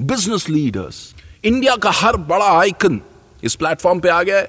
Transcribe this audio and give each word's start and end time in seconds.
business 0.00 0.48
leaders 0.48 1.14
India 1.44 1.74
का 1.82 1.90
हर 1.94 2.16
बड़ा 2.30 2.46
आइकन 2.60 3.00
इस 3.44 3.54
प्लेटफॉर्म 3.56 4.00
पे 4.00 4.08
आ 4.08 4.22
गया 4.22 4.38
है 4.38 4.48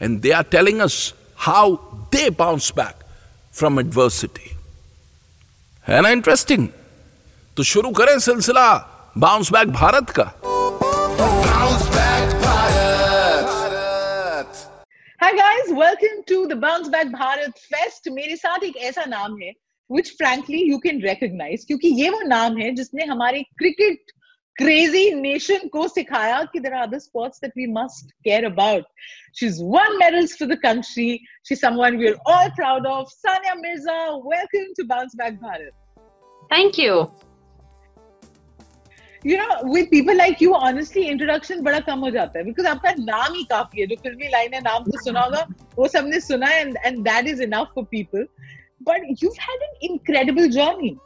and 0.00 0.20
they 0.20 0.30
are 0.32 0.42
telling 0.52 0.80
us 0.80 0.96
how 1.38 1.74
they 2.14 2.28
bounce 2.38 2.72
back 2.76 3.04
from 3.58 3.80
adversity 3.80 4.50
है 5.86 6.00
ना 6.02 6.08
इंटरेस्टिंग 6.08 6.66
तो 7.56 7.62
शुरू 7.72 7.90
करें 8.00 8.18
सिलसिला 8.18 8.66
बाउंस 9.18 9.52
बैक 9.52 9.68
भारत 9.72 10.10
का 10.18 10.32
Bounce 11.20 11.86
back 11.94 12.30
Bharat. 12.42 13.48
Hi 15.20 15.32
guys, 15.38 15.72
welcome 15.80 16.22
to 16.28 16.38
the 16.46 16.56
Bounce 16.56 16.88
Back 16.94 17.08
Bharat 17.16 17.66
Fest. 17.72 18.08
मेरे 18.12 18.36
साथ 18.36 18.64
एक 18.64 18.76
ऐसा 18.88 19.04
नाम 19.08 19.36
है 19.42 19.52
which 19.90 20.10
frankly 20.20 20.62
you 20.64 20.78
can 20.86 21.02
recognize 21.04 21.66
क्योंकि 21.66 21.88
ये 22.02 22.08
वो 22.10 22.20
नाम 22.28 22.56
है 22.58 22.70
जिसने 22.74 23.04
हमारे 23.04 23.42
cricket 23.58 24.12
crazy 24.60 25.14
nation 25.14 25.68
ko 25.74 25.86
sikhaya 25.92 26.38
ki 26.52 26.60
there 26.64 26.74
are 26.74 26.82
other 26.86 27.00
sports 27.00 27.38
that 27.40 27.52
we 27.56 27.66
must 27.66 28.12
care 28.26 28.44
about. 28.44 28.84
She's 29.32 29.58
won 29.74 29.98
medals 29.98 30.32
for 30.32 30.46
the 30.46 30.56
country. 30.56 31.22
She's 31.44 31.60
someone 31.60 31.96
we're 31.96 32.18
all 32.26 32.50
proud 32.50 32.86
of. 32.86 33.10
Sania 33.24 33.54
Mirza, 33.60 33.98
welcome 34.22 34.66
to 34.76 34.84
Bounce 34.84 35.14
Back 35.14 35.40
Bharat. 35.40 35.70
Thank 36.50 36.76
you. 36.76 37.10
You 39.22 39.36
know, 39.36 39.60
with 39.62 39.90
people 39.90 40.16
like 40.16 40.40
you, 40.40 40.54
honestly, 40.54 41.06
introduction 41.08 41.64
bada 41.64 41.84
kam 41.84 42.00
ho 42.00 42.10
jata 42.16 42.40
hai. 42.40 42.42
Because 42.42 42.68
aapka 42.72 42.92
naam 43.10 43.38
hi 43.38 43.44
kaafi 43.52 43.80
hai. 43.82 43.86
Jo 43.92 43.98
filmi 44.08 44.30
line 44.34 44.58
hai, 44.58 44.60
naam 44.66 44.90
to 44.90 44.98
suna 45.04 45.22
hoga. 45.22 45.46
Sabne 45.94 46.20
suna 46.26 46.50
and, 46.64 46.76
and 46.84 47.04
that 47.06 47.26
is 47.26 47.40
enough 47.40 47.72
for 47.78 47.86
people. 47.86 48.26
But 48.90 49.08
you've 49.22 49.40
had 49.46 49.64
an 49.68 49.88
incredible 49.92 50.50
journey. 50.58 50.98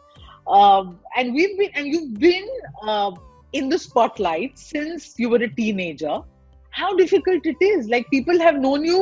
Um, 0.47 0.99
and 1.17 1.35
we've 1.35 1.57
been, 1.59 1.71
and 1.75 1.87
you've 1.87 2.19
been 2.19 2.49
uh, 2.83 3.13
in 3.55 3.69
the 3.69 3.79
spotlight 3.79 4.59
since 4.59 5.15
you 5.19 5.29
were 5.35 5.43
a 5.49 5.53
teenager 5.61 6.21
how 6.71 6.95
difficult 7.03 7.47
it 7.55 7.69
is 7.73 7.89
like 7.89 8.09
people 8.11 8.41
have 8.47 8.57
known 8.67 8.85
you 8.85 9.01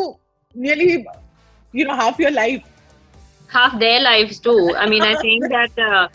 nearly 0.55 1.07
you 1.73 1.85
know 1.85 1.97
half 2.05 2.19
your 2.19 2.31
life 2.31 2.73
Half 3.53 3.79
their 3.79 4.01
lives 4.01 4.39
too. 4.41 4.75
I 4.79 4.89
mean, 4.89 5.03
I 5.03 5.15
think 5.17 5.47
that 5.51 5.79
uh, 5.79 6.09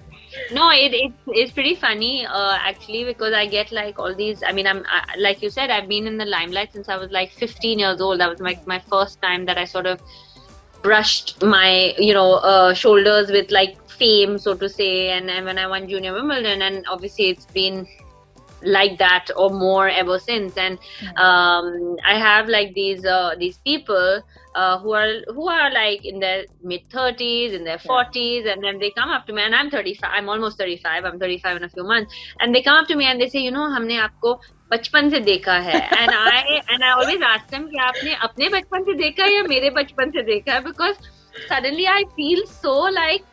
no, 0.51 0.71
it, 0.71 0.93
it 0.93 1.13
it's 1.27 1.51
pretty 1.51 1.75
funny 1.75 2.25
uh, 2.25 2.57
actually 2.59 3.03
because 3.03 3.33
I 3.33 3.45
get 3.45 3.71
like 3.71 3.99
all 3.99 4.15
these. 4.15 4.41
I 4.41 4.51
mean, 4.51 4.65
I'm 4.65 4.83
I, 4.87 5.15
like 5.19 5.43
you 5.43 5.51
said, 5.51 5.69
I've 5.69 5.87
been 5.87 6.07
in 6.07 6.17
the 6.17 6.25
limelight 6.25 6.73
since 6.73 6.89
I 6.89 6.97
was 6.97 7.11
like 7.11 7.31
15 7.33 7.77
years 7.77 8.01
old. 8.01 8.19
That 8.21 8.29
was 8.31 8.39
like 8.39 8.65
my 8.65 8.79
first 8.79 9.21
time 9.21 9.45
that 9.45 9.57
I 9.59 9.65
sort 9.65 9.85
of 9.85 10.01
brushed 10.81 11.43
my 11.43 11.93
you 11.99 12.15
know 12.15 12.33
uh, 12.53 12.73
shoulders 12.73 13.29
with 13.29 13.51
like 13.51 13.77
fame, 13.87 14.39
so 14.39 14.55
to 14.55 14.67
say. 14.67 15.09
And, 15.09 15.29
and 15.29 15.45
when 15.45 15.59
I 15.59 15.67
won 15.67 15.87
Junior 15.87 16.13
Wimbledon, 16.13 16.63
and 16.63 16.87
obviously 16.89 17.29
it's 17.29 17.45
been 17.45 17.87
like 18.66 18.98
that 18.98 19.28
or 19.36 19.50
more 19.50 19.88
ever 19.88 20.18
since 20.18 20.56
and 20.56 20.78
um, 21.16 21.96
i 22.06 22.16
have 22.16 22.48
like 22.48 22.72
these 22.74 23.04
uh, 23.04 23.34
these 23.38 23.58
people 23.58 24.22
uh, 24.54 24.78
who 24.78 24.92
are 24.92 25.14
who 25.28 25.48
are 25.48 25.70
like 25.72 26.04
in 26.04 26.20
their 26.20 26.44
mid 26.62 26.88
30s 26.90 27.52
in 27.52 27.64
their 27.64 27.78
40s 27.78 28.46
and 28.52 28.62
then 28.62 28.78
they 28.78 28.90
come 28.90 29.08
up 29.08 29.26
to 29.26 29.32
me 29.32 29.42
and 29.42 29.54
i'm 29.54 29.70
35 29.70 30.10
i'm 30.12 30.28
almost 30.28 30.58
35 30.58 31.04
i'm 31.04 31.18
35 31.18 31.56
in 31.56 31.64
a 31.64 31.68
few 31.68 31.84
months 31.84 32.14
and 32.40 32.54
they 32.54 32.62
come 32.62 32.76
up 32.76 32.86
to 32.86 32.96
me 32.96 33.06
and 33.06 33.20
they 33.20 33.28
say 33.28 33.40
you 33.40 33.50
know 33.50 33.68
हमने 33.76 33.96
आपको 33.96 34.34
बचपन 34.72 35.10
से 35.10 35.20
देखा 35.20 35.58
है 35.68 35.80
and 36.00 36.14
i 36.18 36.60
and 36.74 36.84
i 36.84 36.92
always 36.98 37.26
ask 37.32 37.48
them 37.56 37.68
कि 37.70 37.78
आपने 37.88 38.14
अपने 38.28 38.48
बचपन 38.48 38.84
से 38.84 38.94
देखा 39.02 39.24
है 39.24 39.34
या 39.36 39.42
मेरे 39.48 39.70
बचपन 39.80 40.10
से 40.10 40.22
देखा 40.22 40.52
है 40.52 40.64
because 40.64 40.96
suddenly 41.50 41.86
i 41.86 42.04
feel 42.16 42.46
so 42.46 42.74
like 43.00 43.25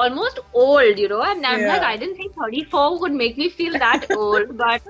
almost 0.00 0.40
old, 0.54 0.98
you 0.98 1.08
know, 1.08 1.22
and 1.22 1.44
I'm 1.44 1.66
like, 1.66 1.82
I 1.82 1.96
didn't 1.96 2.16
think 2.16 2.34
34 2.34 3.00
would 3.00 3.12
make 3.12 3.36
me 3.36 3.48
feel 3.48 3.72
that 3.72 4.10
old, 4.16 4.56
but 4.56 4.82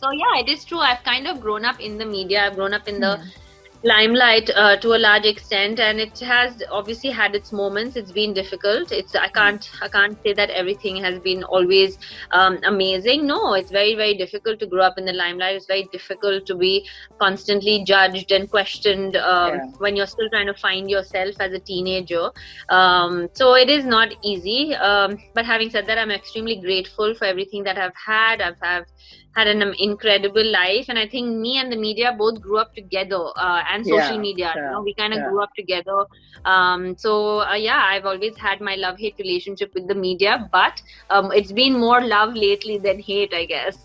so 0.00 0.10
yeah, 0.10 0.40
it 0.42 0.48
is 0.48 0.64
true. 0.64 0.78
I've 0.78 1.02
kind 1.04 1.26
of 1.26 1.40
grown 1.40 1.64
up 1.64 1.80
in 1.80 1.98
the 1.98 2.06
media. 2.06 2.46
I've 2.46 2.56
grown 2.56 2.74
up 2.74 2.88
in 2.88 3.00
the 3.00 3.16
hmm. 3.16 3.43
Limelight 3.84 4.50
uh, 4.56 4.76
to 4.78 4.94
a 4.94 4.98
large 4.98 5.26
extent, 5.26 5.78
and 5.78 6.00
it 6.00 6.18
has 6.20 6.62
obviously 6.70 7.10
had 7.10 7.34
its 7.34 7.52
moments. 7.52 7.96
It's 7.96 8.12
been 8.12 8.32
difficult. 8.32 8.92
It's 8.92 9.14
I 9.14 9.28
can't 9.28 9.70
I 9.82 9.88
can't 9.88 10.20
say 10.22 10.32
that 10.32 10.50
everything 10.50 10.96
has 10.96 11.18
been 11.20 11.44
always 11.44 11.98
um, 12.32 12.58
amazing. 12.64 13.26
No, 13.26 13.54
it's 13.54 13.70
very 13.70 13.94
very 13.94 14.14
difficult 14.14 14.58
to 14.60 14.66
grow 14.66 14.82
up 14.82 14.98
in 14.98 15.04
the 15.04 15.12
limelight. 15.12 15.56
It's 15.56 15.66
very 15.66 15.88
difficult 15.92 16.46
to 16.46 16.56
be 16.56 16.88
constantly 17.20 17.84
judged 17.84 18.32
and 18.32 18.50
questioned 18.50 19.16
um, 19.16 19.54
Yeah. 19.54 19.66
when 19.78 19.96
you're 19.96 20.06
still 20.06 20.30
trying 20.30 20.46
to 20.46 20.54
find 20.54 20.90
yourself 20.90 21.40
as 21.40 21.52
a 21.52 21.58
teenager. 21.58 22.30
Um, 22.70 23.28
so 23.34 23.54
it 23.54 23.68
is 23.68 23.84
not 23.84 24.14
easy. 24.22 24.74
Um, 24.74 25.18
but 25.34 25.44
having 25.44 25.70
said 25.70 25.86
that, 25.86 25.98
I'm 25.98 26.10
extremely 26.10 26.56
grateful 26.56 27.14
for 27.14 27.26
everything 27.26 27.64
that 27.64 27.78
I've 27.78 27.96
had. 28.06 28.40
I've, 28.40 28.60
have 28.62 28.86
had 29.35 29.47
an 29.47 29.61
um, 29.61 29.73
incredible 29.79 30.45
life, 30.45 30.85
and 30.89 30.97
I 30.97 31.07
think 31.07 31.35
me 31.37 31.57
and 31.57 31.71
the 31.71 31.77
media 31.77 32.15
both 32.17 32.41
grew 32.41 32.57
up 32.57 32.73
together, 32.75 33.21
uh, 33.37 33.63
and 33.71 33.85
social 33.85 34.15
Yeah, 34.15 34.21
media. 34.21 34.53
You 34.55 34.61
yeah, 34.61 34.71
know, 34.71 34.81
we 34.81 34.93
kind 34.93 35.13
of 35.13 35.19
yeah. 35.19 35.29
grew 35.29 35.43
up 35.43 35.53
together. 35.55 36.05
Um, 36.45 36.97
so 36.97 37.41
uh, 37.41 37.53
yeah, 37.53 37.83
I've 37.85 38.05
always 38.05 38.37
had 38.37 38.61
my 38.61 38.75
love-hate 38.75 39.15
relationship 39.19 39.73
with 39.73 39.87
the 39.87 39.95
media, 39.95 40.49
but 40.51 40.81
um, 41.09 41.31
it's 41.31 41.51
been 41.51 41.79
more 41.79 42.01
love 42.01 42.35
lately 42.35 42.77
than 42.77 42.99
hate, 42.99 43.33
I 43.33 43.45
guess. 43.45 43.77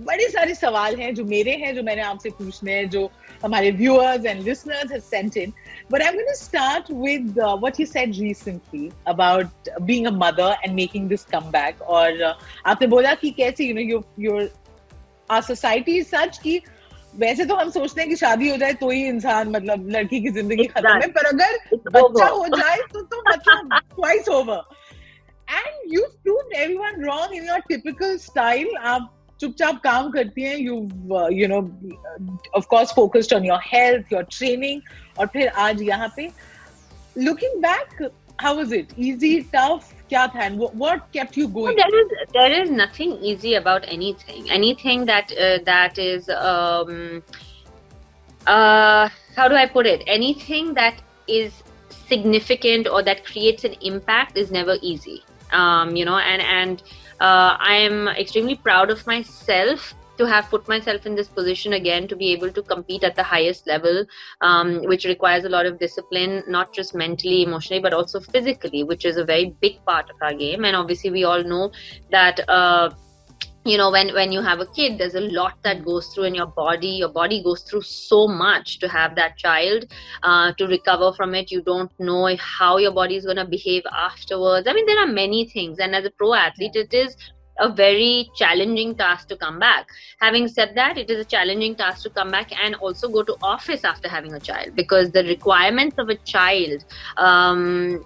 बड़े 0.00 0.28
सारे 0.28 0.54
सवाल 0.54 0.96
हैं 0.96 1.14
जो 1.14 1.24
मेरे 1.24 1.52
हैं 1.56 1.74
जो 1.74 1.82
मैंने 1.82 2.02
आपसे 2.02 2.30
पूछने 2.38 2.72
हैं 2.72 2.88
जो 2.90 3.10
हमारे 3.44 3.70
viewers 3.78 4.26
and 4.26 4.42
listeners 4.42 4.92
have 4.92 5.02
sent 5.14 5.36
in 5.44 5.52
but 5.94 6.02
i'm 6.04 6.14
going 6.18 6.28
to 6.32 6.36
start 6.42 6.86
with 7.06 7.40
uh, 7.46 7.48
what 7.64 7.80
you 7.80 7.86
said 7.88 8.14
recently 8.20 8.84
about 9.14 9.72
being 9.90 10.06
a 10.10 10.12
mother 10.20 10.50
and 10.62 10.78
making 10.82 11.08
this 11.14 11.26
comeback 11.34 11.82
और 11.96 12.22
uh, 12.28 12.34
आपने 12.72 12.86
बोला 12.94 13.14
कि 13.24 13.30
कैसे 13.40 13.66
you 13.70 13.74
know 13.78 13.84
you 13.90 13.98
your 14.28 14.38
our 15.30 15.42
society 15.50 15.98
is 16.04 16.08
such 16.14 16.38
कि 16.46 16.60
वैसे 17.18 17.44
तो 17.46 17.54
हम 17.56 17.68
सोचते 17.70 18.00
हैं 18.00 18.08
कि 18.10 18.16
शादी 18.16 18.48
हो 18.50 18.56
जाए 18.62 18.72
तो 18.78 18.88
ही 18.90 19.04
इंसान 19.08 19.48
मतलब 19.56 19.88
लड़की 19.96 20.20
की 20.20 20.30
जिंदगी 20.38 20.62
It's 20.64 20.72
खत्म 20.76 20.94
है 20.94 21.00
done. 21.00 21.12
पर 21.18 21.26
अगर 21.26 21.58
It's 21.74 21.92
बच्चा 21.96 22.28
over. 22.28 22.30
हो 22.38 22.46
जाए 22.56 22.76
तो 22.92 23.02
तो 23.12 23.22
मतलब 23.28 23.78
twice 23.98 24.30
over 24.38 24.60
and 25.48 25.92
you've 25.94 26.16
proved 26.26 26.56
everyone 26.64 27.00
wrong 27.08 27.34
in 27.40 27.44
your 27.50 27.60
typical 27.70 28.18
style 28.26 28.72
आप 28.94 29.10
चुपचाप 29.40 29.80
काम 29.84 30.10
करती 30.10 30.42
हैं 30.42 30.56
you 30.58 30.74
you 31.38 31.48
know 31.48 31.60
of 32.56 32.66
course 32.70 32.92
focused 32.96 33.34
on 33.34 33.44
your 33.44 33.60
health 33.72 34.12
your 34.12 34.22
training 34.38 34.80
और 35.18 35.26
फिर 35.32 35.48
आज 35.66 35.82
यहाँ 35.82 36.12
पे 36.16 36.30
looking 37.18 37.60
back 37.62 38.02
how 38.42 38.56
was 38.56 38.72
it 38.74 38.98
easy 38.98 39.38
tough 39.54 39.92
क्या 40.08 40.26
था 40.34 40.46
and 40.46 40.58
what, 40.58 40.74
what 40.74 41.04
kept 41.12 41.36
you 41.36 41.46
Well, 41.48 41.66
going 41.66 41.76
there 41.76 42.00
is 42.00 42.10
there 42.32 42.52
is 42.56 42.70
nothing 42.70 43.12
easy 43.30 43.54
about 43.54 43.86
anything. 43.88 44.50
Anything 44.56 45.06
that 45.06 45.32
uh, 45.44 45.58
that 45.68 45.98
is 45.98 46.28
um, 46.28 47.22
uh, 48.46 49.08
how 49.36 49.48
do 49.48 49.54
I 49.54 49.66
put 49.66 49.86
it? 49.86 50.04
Anything 50.06 50.74
that 50.74 51.00
is 51.28 51.62
significant 52.08 52.88
or 52.88 53.02
that 53.02 53.24
creates 53.24 53.64
an 53.64 53.78
impact 53.92 54.36
is 54.44 54.50
never 54.50 54.76
easy. 54.82 55.22
Um, 55.52 55.96
you 55.96 56.04
know, 56.04 56.18
and 56.18 56.42
and 56.42 56.82
uh, 57.19 57.57
I 57.59 57.75
am 57.75 58.07
extremely 58.07 58.55
proud 58.55 58.89
of 58.89 59.05
myself 59.05 59.93
to 60.19 60.25
have 60.27 60.49
put 60.49 60.67
myself 60.67 61.05
in 61.05 61.15
this 61.15 61.29
position 61.29 61.73
again 61.73 62.07
to 62.07 62.15
be 62.15 62.31
able 62.33 62.51
to 62.51 62.61
compete 62.61 63.03
at 63.05 63.15
the 63.15 63.23
highest 63.23 63.65
level, 63.67 64.05
um, 64.41 64.81
which 64.83 65.05
requires 65.05 65.45
a 65.45 65.49
lot 65.49 65.65
of 65.65 65.79
discipline, 65.79 66.43
not 66.47 66.73
just 66.73 66.93
mentally, 66.93 67.43
emotionally, 67.43 67.81
but 67.81 67.93
also 67.93 68.19
physically, 68.19 68.83
which 68.83 69.05
is 69.05 69.15
a 69.15 69.23
very 69.23 69.55
big 69.61 69.83
part 69.85 70.09
of 70.09 70.17
our 70.21 70.33
game. 70.33 70.65
And 70.65 70.75
obviously, 70.75 71.09
we 71.09 71.23
all 71.23 71.43
know 71.43 71.71
that. 72.11 72.47
Uh, 72.47 72.91
you 73.69 73.77
know 73.77 73.89
when 73.91 74.13
when 74.13 74.31
you 74.31 74.41
have 74.41 74.59
a 74.59 74.65
kid 74.65 74.97
there's 74.97 75.15
a 75.15 75.21
lot 75.21 75.57
that 75.63 75.83
goes 75.85 76.07
through 76.07 76.25
in 76.25 76.35
your 76.35 76.47
body. 76.47 76.89
Your 76.89 77.09
body 77.09 77.43
goes 77.43 77.61
through 77.61 77.81
so 77.81 78.27
much 78.27 78.79
to 78.79 78.87
have 78.87 79.15
that 79.15 79.37
child 79.37 79.85
uh, 80.23 80.53
to 80.53 80.67
recover 80.67 81.11
from 81.13 81.35
it. 81.35 81.51
You 81.51 81.61
don't 81.61 81.91
know 81.99 82.35
how 82.37 82.77
your 82.77 82.91
body 82.91 83.15
is 83.15 83.25
going 83.25 83.37
to 83.37 83.45
behave 83.45 83.83
afterwards. 83.91 84.67
I 84.67 84.73
mean 84.73 84.85
there 84.85 84.99
are 84.99 85.07
many 85.07 85.45
things. 85.45 85.79
And 85.79 85.95
as 85.95 86.05
a 86.05 86.11
pro 86.11 86.33
athlete 86.33 86.75
it 86.75 86.93
is 86.93 87.15
a 87.59 87.69
very 87.69 88.29
challenging 88.35 88.95
task 88.95 89.27
to 89.27 89.35
come 89.35 89.59
back. 89.59 89.87
Having 90.21 90.47
said 90.47 90.75
that, 90.75 90.97
it 90.97 91.09
is 91.09 91.19
a 91.19 91.25
challenging 91.25 91.75
task 91.75 92.03
to 92.03 92.09
come 92.09 92.31
back 92.31 92.51
and 92.63 92.75
also 92.75 93.09
go 93.09 93.21
to 93.23 93.35
office 93.41 93.83
after 93.83 94.07
having 94.07 94.33
a 94.33 94.39
child 94.39 94.75
because 94.75 95.11
the 95.11 95.23
requirements 95.25 95.97
of 95.97 96.09
a 96.09 96.15
child, 96.15 96.85
um, 97.17 98.05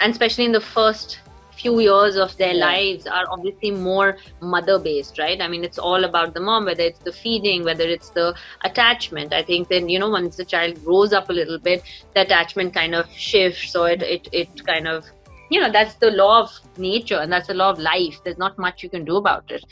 and 0.00 0.12
especially 0.12 0.44
in 0.44 0.52
the 0.52 0.60
first 0.60 1.18
few 1.56 1.80
years 1.80 2.16
of 2.16 2.36
their 2.36 2.54
lives 2.54 3.06
are 3.06 3.24
obviously 3.30 3.70
more 3.70 4.16
mother 4.40 4.78
based 4.78 5.18
right? 5.18 5.40
I 5.40 5.48
mean 5.48 5.64
it's 5.64 5.78
all 5.78 6.04
about 6.04 6.34
the 6.34 6.40
mom 6.40 6.64
whether 6.64 6.82
it's 6.82 6.98
the 7.00 7.12
feeding 7.12 7.64
whether 7.64 7.84
it's 7.84 8.10
the 8.10 8.34
attachment. 8.64 9.32
I 9.32 9.42
think 9.42 9.68
then 9.68 9.88
you 9.88 9.98
know 9.98 10.10
once 10.10 10.36
the 10.36 10.44
child 10.44 10.84
grows 10.84 11.12
up 11.12 11.30
a 11.30 11.32
little 11.32 11.58
bit 11.58 11.82
the 12.14 12.22
attachment 12.22 12.74
kind 12.74 12.94
of 12.94 13.10
shifts 13.10 13.70
so 13.70 13.84
it 13.84 14.02
it, 14.02 14.28
it 14.32 14.66
kind 14.66 14.88
of 14.88 15.04
you 15.50 15.60
know 15.60 15.70
that's 15.70 15.94
the 15.94 16.10
law 16.10 16.42
of 16.42 16.50
nature 16.78 17.18
and 17.18 17.32
that's 17.32 17.48
the 17.48 17.54
law 17.54 17.70
of 17.70 17.78
life. 17.78 18.20
There's 18.24 18.38
not 18.38 18.58
much 18.58 18.82
you 18.82 18.88
can 18.88 19.04
do 19.04 19.16
about 19.16 19.50
it. 19.50 19.64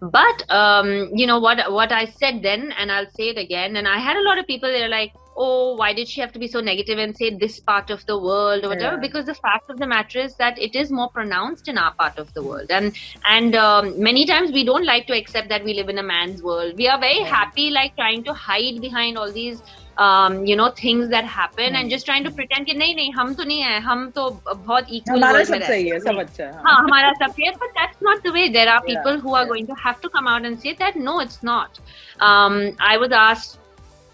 But 0.00 0.42
um 0.50 1.10
you 1.14 1.26
know 1.26 1.38
what 1.38 1.72
what 1.72 1.90
i 1.90 2.04
said 2.04 2.42
then 2.42 2.72
and 2.72 2.92
i'll 2.92 3.10
say 3.18 3.30
it 3.30 3.38
again 3.38 3.76
and 3.76 3.88
i 3.88 3.98
had 3.98 4.18
a 4.18 4.22
lot 4.22 4.38
of 4.38 4.46
people 4.46 4.68
they're 4.68 4.90
like 4.90 5.14
oh 5.43 5.75
why 5.75 5.93
did 5.93 6.07
she 6.09 6.19
have 6.21 6.31
to 6.33 6.39
be 6.39 6.47
so 6.53 6.59
negative 6.59 6.99
and 6.99 7.15
say 7.17 7.29
this 7.43 7.59
part 7.59 7.89
of 7.89 8.05
the 8.05 8.17
world 8.17 8.65
or 8.65 8.69
whatever 8.69 8.95
Yeah. 8.95 9.01
because 9.01 9.25
the 9.25 9.33
fact 9.35 9.69
of 9.69 9.77
the 9.79 9.87
matter 9.87 10.19
is 10.19 10.35
that 10.35 10.57
it 10.59 10.75
is 10.75 10.91
more 10.91 11.09
pronounced 11.09 11.69
in 11.73 11.77
our 11.77 11.93
part 12.01 12.17
of 12.23 12.33
the 12.33 12.43
world 12.43 12.69
and 12.79 12.97
and 13.35 13.55
um, 13.55 13.93
many 14.09 14.25
times 14.25 14.51
we 14.51 14.63
don't 14.65 14.85
like 14.85 15.07
to 15.11 15.15
accept 15.17 15.47
that 15.53 15.63
we 15.63 15.73
live 15.73 15.87
in 15.93 15.97
a 15.99 16.03
man's 16.03 16.43
world 16.43 16.73
we 16.77 16.87
are 16.95 16.99
very 17.05 17.19
Yeah. 17.21 17.31
happy 17.37 17.69
like 17.77 17.95
trying 18.01 18.25
to 18.25 18.33
hide 18.33 18.81
behind 18.87 19.17
all 19.17 19.31
these 19.37 19.63
um, 19.97 20.35
you 20.49 20.55
know 20.59 20.67
things 20.81 21.09
that 21.15 21.25
happen 21.37 21.75
and 21.79 21.85
Hmm. 21.85 21.93
just 21.95 22.05
trying 22.09 22.23
to 22.27 22.31
pretend 22.41 22.67
कि 22.67 22.73
नहीं 22.81 22.95
नहीं 22.99 23.13
हम 23.21 23.33
तो 23.39 23.43
नहीं 23.53 23.61
है 23.69 23.79
हम 23.87 24.03
तो 24.19 24.27
बहुत 24.51 24.91
equal 24.99 25.17
हमारा 25.17 25.39
world 25.39 25.51
में 25.51 25.59
सब 25.59 25.65
सही 25.71 25.87
है 25.87 25.97
रहते 25.97 26.09
हैं." 26.09 26.13
सब 26.13 26.19
अच्छा 26.25 26.43
है 26.43 26.51
हाँ. 26.51 26.61
हाँ 26.67 26.77
हमारा 26.83 27.11
सब 27.23 27.33
सही 27.39 27.47
है 27.47 27.53
but 27.63 27.73
that's 27.79 28.05
not 28.09 28.23
the 28.27 28.33
way 28.37 28.45
there 28.59 28.69
are 28.75 28.79
Yeah, 28.83 28.91
people 28.91 29.19
who 29.25 29.33
are 29.39 29.43
yeah. 29.43 29.51
going 29.55 29.67
to 29.73 29.79
have 29.87 29.99
to 30.05 30.13
come 30.17 30.29
out 30.35 30.45
and 30.51 30.61
say 30.67 30.73
that 30.83 31.01
no 31.09 31.17
it's 31.25 31.41
not 31.53 31.81
um, 32.29 32.59
I 32.91 32.97
was 33.05 33.17
asked 33.23 33.57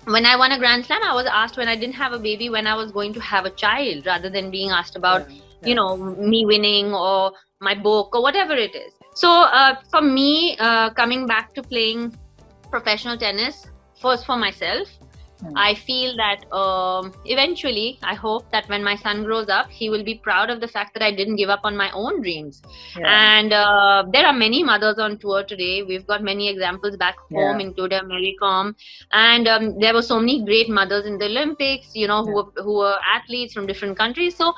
when 0.04 0.26
I 0.26 0.37
won 0.37 0.52
a 0.52 0.58
Grand 0.58 0.84
Slam 0.84 1.02
I 1.02 1.14
was 1.14 1.26
asked 1.26 1.56
when 1.56 1.69
I 1.69 1.76
didn't 1.76 1.94
have 1.94 2.12
a 2.12 2.19
baby 2.19 2.49
when 2.50 2.66
I 2.66 2.75
was 2.75 2.90
going 2.90 3.12
to 3.14 3.20
have 3.20 3.44
a 3.44 3.50
child 3.50 4.06
rather 4.06 4.28
than 4.28 4.50
being 4.50 4.70
asked 4.70 4.96
about 4.96 5.28
Yeah, 5.31 5.69
you 5.69 5.75
know 5.75 5.96
me 5.96 6.44
winning 6.44 6.94
or 6.94 7.32
my 7.60 7.75
book 7.75 8.14
or 8.14 8.22
whatever 8.22 8.54
it 8.54 8.75
is. 8.75 8.93
So 9.14 9.28
uh, 9.31 9.76
for 9.90 10.02
me 10.02 10.56
uh, 10.58 10.90
coming 10.90 11.26
back 11.26 11.54
to 11.54 11.62
playing 11.62 12.16
professional 12.70 13.16
tennis 13.16 13.66
first 14.00 14.26
for 14.26 14.37
myself 14.37 14.88
Hmm. 15.43 15.56
i 15.56 15.75
feel 15.75 16.17
that 16.17 16.44
um, 16.53 17.12
eventually 17.25 17.99
i 18.03 18.15
hope 18.15 18.50
that 18.53 18.69
when 18.69 18.83
my 18.85 18.94
son 18.97 19.25
grows 19.25 19.49
up 19.49 19.69
he 19.71 19.91
will 19.91 20.05
be 20.05 20.15
proud 20.15 20.50
of 20.50 20.61
the 20.61 20.69
fact 20.69 20.94
that 20.94 21.03
i 21.03 21.11
didn't 21.11 21.37
give 21.37 21.50
up 21.50 21.61
on 21.65 21.77
my 21.77 21.91
own 21.93 22.21
dreams 22.23 22.62
yeah. 22.97 23.39
and 23.39 23.53
uh, 23.53 24.05
there 24.12 24.27
are 24.27 24.33
many 24.33 24.62
mothers 24.62 24.99
on 24.99 25.19
tour 25.19 25.43
today. 25.44 25.83
We've 25.83 26.06
got 26.06 26.23
many 26.23 26.49
examples 26.49 26.97
back 26.97 27.17
home, 27.31 27.61
Yeah. 27.61 27.67
including 27.67 28.09
Mary 28.09 28.37
Kom. 28.41 28.77
And 29.12 29.49
um, 29.49 29.79
there 29.79 29.94
were 29.94 30.03
so 30.03 30.19
many 30.19 30.44
great 30.44 30.69
mothers 30.69 31.06
in 31.06 31.19
the 31.19 31.27
Olympics, 31.27 31.91
you 31.95 32.06
know, 32.06 32.25
who, 32.25 32.35
were, 32.35 32.62
who 32.62 32.79
were 32.79 32.97
athletes 33.15 33.53
from 33.55 33.67
different 33.67 33.97
countries. 33.97 34.37
So 34.37 34.55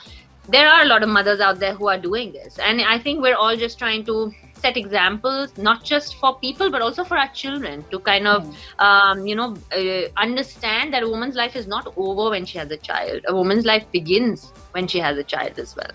there 0.48 0.68
are 0.68 0.82
a 0.82 0.86
lot 0.86 1.02
of 1.02 1.08
mothers 1.08 1.40
out 1.40 1.58
there 1.58 1.74
who 1.74 1.88
are 1.88 1.98
doing 1.98 2.32
this. 2.32 2.58
And 2.58 2.80
I 2.82 2.98
think 2.98 3.22
we're 3.22 3.36
all 3.36 3.56
just 3.56 3.78
trying 3.78 4.04
to 4.06 4.32
set 4.63 4.77
examples, 4.77 5.57
not 5.57 5.83
just 5.83 6.15
for 6.15 6.37
people, 6.39 6.69
but 6.69 6.81
also 6.81 7.03
for 7.03 7.17
our 7.17 7.29
children 7.29 7.85
to 7.91 7.99
kind 7.99 8.27
of, 8.27 8.55
um, 8.79 9.25
you 9.25 9.35
know, 9.35 9.55
uh, 9.71 10.09
understand 10.17 10.93
that 10.93 11.03
a 11.03 11.09
woman's 11.09 11.35
life 11.35 11.55
is 11.55 11.67
not 11.67 11.93
over 11.95 12.29
when 12.31 12.45
she 12.45 12.57
has 12.57 12.69
a 12.71 12.77
child. 12.77 13.21
A 13.27 13.35
woman's 13.35 13.65
life 13.65 13.85
begins 13.91 14.51
when 14.71 14.87
she 14.87 14.99
has 14.99 15.17
a 15.17 15.23
child 15.23 15.57
as 15.59 15.75
well. 15.75 15.91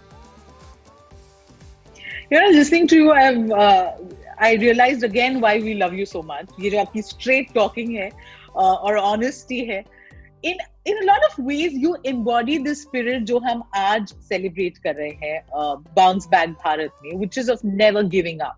you 2.30 2.40
know 2.40 2.46
listening 2.58 2.86
to 2.88 2.96
you 2.96 3.12
I've 3.12 3.50
uh, 3.50 3.92
I 4.38 4.54
realized 4.54 5.04
again 5.04 5.40
why 5.40 5.58
we 5.60 5.74
love 5.74 5.92
you 5.94 6.06
so 6.06 6.22
much 6.22 6.48
ये 6.60 6.70
जो 6.70 6.78
आपकी 6.80 7.02
straight 7.08 7.52
talking 7.54 7.90
है 7.96 8.10
uh, 8.10 8.76
और 8.86 8.98
honesty 8.98 9.58
है 9.70 9.84
in 10.45 10.57
in 10.87 11.03
lot 11.03 11.23
of 11.23 11.41
ways 11.41 11.73
you 11.75 11.95
embody 12.05 12.57
this 12.57 12.81
spirit 12.81 13.23
जो 13.23 13.39
हम 13.39 13.63
आज 13.75 14.13
celebrate 14.29 14.77
कर 14.77 14.95
रहे 14.95 15.09
हैं 15.09 15.41
बाउंस 15.95 16.27
बैक 16.27 16.49
भारत 16.49 16.91
में 17.03 17.15
which 17.19 17.37
is 17.37 17.51
of 17.51 17.59
never 17.65 18.03
giving 18.07 18.39
up 18.39 18.57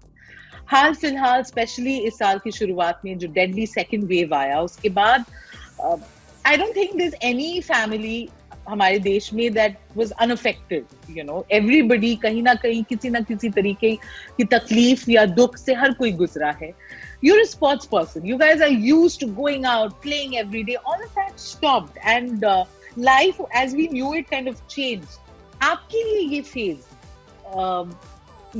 हाल 0.68 0.94
फ़िलहाल 0.94 1.44
स्पेशली 1.44 1.98
इस 1.98 2.18
साल 2.18 2.40
की 2.40 2.52
शुरुआत 2.52 3.02
में 3.06 3.18
जो 3.18 3.28
डेडली 3.28 3.66
सेकेंड 3.68 4.04
वेव 4.04 4.36
आया, 4.36 4.62
उसके 4.62 4.90
बाद 4.90 5.26
I 6.46 6.58
don't 6.58 6.76
think 6.76 6.96
this 6.96 7.14
any 7.24 7.60
family 7.62 8.30
हमारे 8.70 9.00
देश 9.00 9.34
में 9.34 9.54
that 9.54 9.78
was 9.98 10.12
unaffected 10.12 11.18
you 11.18 11.24
know 11.24 11.46
everybody 11.52 12.16
कहीं 12.24 12.44
ना 12.44 12.54
कहीं 12.56 12.84
किसी 12.90 13.10
ना 13.10 13.20
किसी 13.30 13.50
तरीके 13.50 13.96
की 14.38 14.44
तकलीफ़ 14.54 15.10
या 15.12 15.26
दुख 15.26 15.58
से 15.58 15.74
हर 15.74 15.94
कोई 15.94 16.12
गुजरा 16.22 16.52
है। 16.62 16.72
You're 17.24 17.40
are 17.40 17.46
sports 17.46 17.86
person 17.86 18.28
you 18.28 18.38
guys 18.38 18.62
are 18.62 18.72
use 18.72 19.20
to 19.20 19.28
going 19.34 19.66
out 19.66 20.02
playing 20.04 20.36
every 20.36 20.64
day 20.64 20.76
all 20.76 21.04
of 21.04 21.20
that 21.20 21.40
stopped 21.40 21.98
and 22.08 22.46
life 23.00 23.42
as 23.56 23.76
we 23.76 23.90
knew 23.94 24.14
it 24.14 24.30
kind 24.30 24.50
of 24.50 24.66
change 24.70 25.04
आपके 25.64 26.04
लिए 26.04 26.28
ये 26.36 26.42
फ़ेज़ 26.42 26.78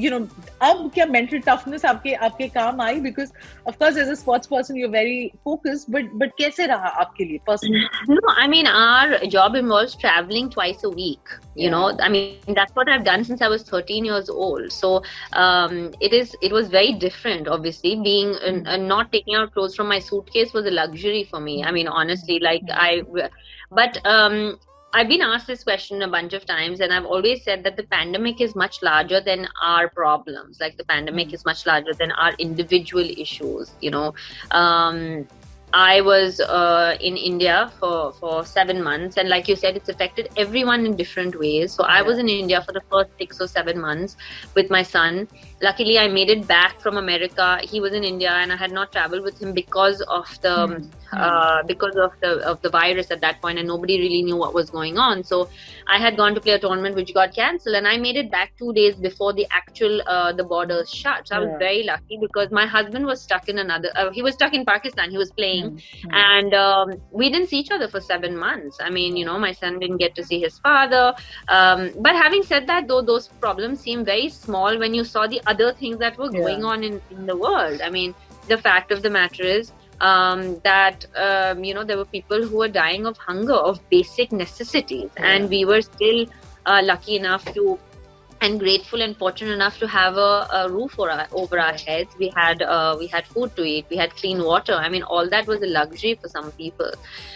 you 0.03 0.11
know 0.11 0.21
अब 0.69 0.91
क्या 0.95 1.07
mental 1.17 1.43
toughness 1.49 1.85
आपके 1.91 2.13
आपके 2.29 2.49
काम 2.59 2.81
आई 2.83 3.01
because 3.09 3.33
of 3.71 3.79
course 3.83 3.97
as 4.05 4.09
a 4.15 4.17
sports 4.23 4.53
person 4.55 4.77
you're 4.83 4.95
very 4.97 5.19
focused 5.51 5.91
but 5.97 6.13
but 6.23 6.37
कैसे 6.39 6.67
रहा 6.75 6.89
आपके 7.05 7.25
लिए 7.31 7.41
personally 7.51 7.89
No, 8.09 8.21
I 8.37 8.47
mean 8.49 8.67
our 8.67 9.19
job 9.27 9.55
involves 9.57 9.95
traveling 9.97 10.51
twice 10.51 10.83
a 10.85 10.91
week. 10.91 11.29
You 11.55 11.71
Yeah. 11.71 11.71
know, 11.71 11.97
I 12.01 12.09
mean 12.09 12.29
that's 12.29 12.51
what 12.51 12.67
I've 12.67 12.81
done 12.81 13.01
since 13.01 13.17
I 13.17 13.27
was 13.27 13.41
13 13.41 13.81
years 13.85 14.07
old. 14.09 14.51
So 14.51 14.81
um, 15.15 15.73
it 15.85 16.13
is 16.13 16.21
it 16.27 16.53
was 16.53 16.69
very 16.69 16.93
different. 16.93 17.49
Obviously, 17.49 17.95
being 17.97 18.35
uh, 18.37 18.61
uh, 18.65 18.77
not 18.77 19.13
taking 19.13 19.35
out 19.35 19.53
clothes 19.53 19.75
from 19.75 19.89
my 19.89 19.99
suitcase 19.99 20.53
was 20.53 20.67
a 20.67 20.71
luxury 20.71 21.25
for 21.25 21.41
me. 21.41 21.63
I 21.65 21.73
mean, 21.73 21.89
honestly, 21.89 22.39
like 22.41 22.65
I, 22.71 23.03
but 23.71 23.99
um, 24.07 24.59
I've 24.94 25.08
been 25.08 25.22
asked 25.22 25.48
this 25.48 25.64
question 25.64 26.02
a 26.02 26.08
bunch 26.08 26.34
of 26.34 26.46
times, 26.46 26.82
and 26.82 26.92
I've 26.92 27.06
always 27.06 27.44
said 27.44 27.64
that 27.64 27.78
the 27.78 27.84
pandemic 27.84 28.42
is 28.42 28.56
much 28.56 28.82
larger 28.82 29.22
than 29.22 29.48
our 29.62 29.90
problems. 29.90 30.60
Like 30.60 30.78
the 30.78 30.84
pandemic 30.84 31.34
is 31.34 31.46
much 31.46 31.66
larger 31.66 31.94
than 31.94 32.12
our 32.12 32.34
individual 32.40 33.08
issues. 33.18 33.72
You 33.80 33.92
know. 33.92 34.14
Um, 34.52 35.28
I 35.74 36.02
was 36.02 36.42
uh, 36.42 36.98
in 37.00 37.16
India 37.16 37.72
for, 37.80 38.12
for 38.14 38.46
seven 38.46 38.84
months, 38.84 39.16
and 39.18 39.30
like 39.30 39.48
you 39.48 39.56
said, 39.56 39.78
it's 39.78 39.88
affected 39.88 40.30
everyone 40.36 40.86
in 40.86 40.98
different 40.98 41.40
ways. 41.40 41.72
So 41.72 41.86
I 41.86 42.02
was 42.02 42.18
in 42.18 42.28
India 42.28 42.62
for 42.62 42.74
the 42.74 42.82
first 42.92 43.12
six 43.18 43.40
or 43.40 43.48
seven 43.48 43.80
months 43.80 44.18
with 44.54 44.70
my 44.70 44.84
son. 44.84 45.30
Luckily, 45.62 45.98
I 45.98 46.10
made 46.10 46.30
it 46.30 46.46
back 46.46 46.82
from 46.82 46.98
America. 46.98 47.60
He 47.64 47.80
was 47.80 47.94
in 47.94 48.04
India, 48.04 48.32
and 48.32 48.52
I 48.52 48.58
had 48.58 48.72
not 48.72 48.92
traveled 48.92 49.24
with 49.24 49.42
him 49.42 49.54
because 49.54 50.02
of 50.10 50.28
the 50.42 50.60
um, 50.60 50.92
uh, 51.18 51.64
because 51.68 51.96
of 51.96 52.12
the 52.22 52.40
of 52.48 52.62
the 52.62 52.70
virus 52.70 53.12
at 53.12 53.22
that 53.22 53.42
point, 53.42 53.60
and 53.60 53.68
nobody 53.68 54.00
really 54.00 54.22
knew 54.24 54.38
what 54.38 54.54
was 54.54 54.70
going 54.70 54.98
on. 54.98 55.24
So 55.24 55.50
I 55.88 55.98
had 56.00 56.18
gone 56.18 56.34
to 56.36 56.42
play 56.42 56.54
a 56.54 56.60
tournament 56.60 56.96
which 56.96 57.14
got 57.14 57.34
cancelled, 57.36 57.76
and 57.76 57.88
I 57.88 57.98
made 57.98 58.16
it 58.16 58.32
back 58.32 58.52
two 58.58 58.74
days 58.74 58.96
before 59.00 59.34
the 59.34 59.48
actual 59.52 60.02
uh, 60.08 60.34
the 60.34 60.44
borders 60.44 60.90
shut. 60.90 61.28
So 61.28 61.36
I 61.36 61.40
was 61.40 61.52
Yeah. 61.52 61.58
very 61.60 61.84
lucky 61.84 62.18
because 62.22 62.50
my 62.52 62.66
husband 62.66 63.06
was 63.06 63.22
stuck 63.22 63.48
in 63.48 63.58
another. 63.60 63.92
Uh, 63.96 64.12
he 64.12 64.22
was 64.22 64.34
stuck 64.36 64.54
in 64.54 64.66
Pakistan. 64.66 65.12
He 65.12 65.18
was 65.18 65.32
playing 65.32 65.72
Hmm. 66.04 66.12
and 66.12 66.54
um, 66.54 66.90
we 67.12 67.30
didn't 67.30 67.48
see 67.48 67.60
each 67.60 67.72
other 67.72 67.88
for 67.88 68.00
seven 68.00 68.38
months 68.38 68.78
i 68.82 68.90
mean 68.90 69.16
you 69.16 69.26
know 69.26 69.38
my 69.40 69.52
son 69.52 69.80
didn't 69.80 69.98
get 69.98 70.16
to 70.16 70.24
see 70.24 70.40
his 70.40 70.58
father 70.60 71.14
um, 71.48 71.92
but 72.02 72.16
having 72.16 72.44
said 72.44 72.68
that 72.68 72.88
though 72.88 73.02
those 73.02 73.30
problems 73.42 73.82
seem 73.82 74.04
very 74.06 74.30
small 74.30 74.78
when 74.80 74.94
you 74.94 75.04
saw 75.04 75.28
the 75.28 75.42
other 75.48 75.74
things 75.74 76.00
that 76.00 76.18
were 76.18 76.32
Yeah. 76.32 76.42
going 76.44 76.64
on 76.64 76.84
in, 76.84 77.02
in 77.10 77.26
the 77.26 77.38
world 77.38 77.82
i 77.84 77.90
mean 77.90 78.14
the 78.48 78.58
fact 78.58 78.92
of 78.92 79.02
the 79.04 79.10
matter 79.10 79.44
is 79.44 79.74
um, 80.02 80.60
that 80.64 81.06
um, 81.16 81.64
you 81.64 81.74
know 81.74 81.84
there 81.84 81.98
were 81.98 82.12
people 82.18 82.44
who 82.44 82.58
were 82.58 82.68
dying 82.68 83.06
of 83.06 83.18
hunger 83.18 83.54
of 83.54 83.80
basic 83.90 84.32
necessities 84.32 85.10
and 85.18 85.50
we 85.50 85.64
were 85.64 85.82
still 85.82 86.26
uh, 86.66 86.82
lucky 86.84 87.16
enough 87.16 87.46
to 87.54 87.80
and 88.42 88.60
grateful 88.60 89.04
and 89.04 89.16
fortunate 89.18 89.54
enough 89.54 89.78
to 89.78 89.88
have 89.88 90.18
a, 90.18 90.48
a 90.52 90.70
roof 90.70 91.00
over 91.00 91.12
our, 91.12 91.28
over 91.32 91.60
our 91.60 91.74
heads. 91.74 92.16
We 92.18 92.32
had 92.36 92.64
uh, 92.64 92.96
we 92.98 93.06
had 93.06 93.28
food 93.28 93.56
to 93.56 93.64
eat. 93.64 93.86
We 93.90 93.98
had 93.98 94.16
clean 94.16 94.44
water. 94.44 94.74
I 94.74 94.90
mean, 94.90 95.04
all 95.04 95.30
that 95.30 95.46
was 95.46 95.62
a 95.62 95.68
luxury 95.68 96.16
for 96.20 96.28
some 96.28 96.52
people. 96.54 96.92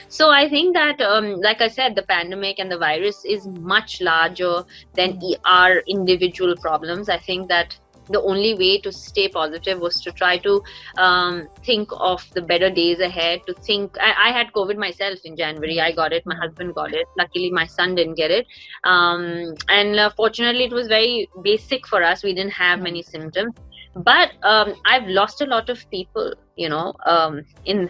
So 0.07 0.31
I 0.31 0.49
think 0.49 0.73
that, 0.75 1.01
um, 1.01 1.41
like 1.41 1.61
I 1.61 1.67
said, 1.67 1.95
the 1.95 2.01
pandemic 2.03 2.57
and 2.57 2.71
the 2.71 2.77
virus 2.77 3.23
is 3.25 3.47
much 3.47 4.01
larger 4.01 4.63
than 4.93 5.19
our 5.45 5.79
individual 5.87 6.55
problems. 6.55 7.09
I 7.09 7.17
think 7.17 7.49
that 7.49 7.77
the 8.09 8.21
only 8.21 8.53
way 8.53 8.79
to 8.79 8.91
stay 8.91 9.27
positive 9.27 9.79
was 9.79 10.01
to 10.01 10.11
try 10.11 10.37
to 10.39 10.61
um, 10.97 11.47
think 11.63 11.89
of 11.97 12.23
the 12.33 12.41
better 12.41 12.69
days 12.69 12.99
ahead. 12.99 13.41
To 13.47 13.53
think, 13.53 13.95
I, 13.99 14.29
I 14.29 14.31
had 14.31 14.51
COVID 14.53 14.77
myself 14.77 15.19
in 15.23 15.35
January. 15.35 15.79
I 15.79 15.91
got 15.91 16.13
it. 16.13 16.25
My 16.25 16.35
husband 16.35 16.75
got 16.75 16.93
it. 16.93 17.07
Luckily, 17.17 17.51
my 17.51 17.65
son 17.65 17.95
didn't 17.95 18.15
get 18.15 18.31
it 18.31 18.45
um, 18.83 19.55
and 19.69 19.99
uh, 19.99 20.09
fortunately 20.15 20.65
it 20.65 20.71
was 20.71 20.87
very 20.87 21.29
basic 21.41 21.87
for 21.87 22.03
us 22.03 22.23
we 22.23 22.33
didn't 22.33 22.51
have 22.51 22.81
many 22.81 23.01
symptoms 23.01 23.53
but 23.95 24.31
um, 24.43 24.73
I've 24.85 25.07
lost 25.07 25.41
a 25.41 25.45
lot 25.45 25.69
of 25.69 25.89
people, 25.89 26.33
you 26.57 26.67
know, 26.67 26.93
um, 27.05 27.45
in 27.63 27.89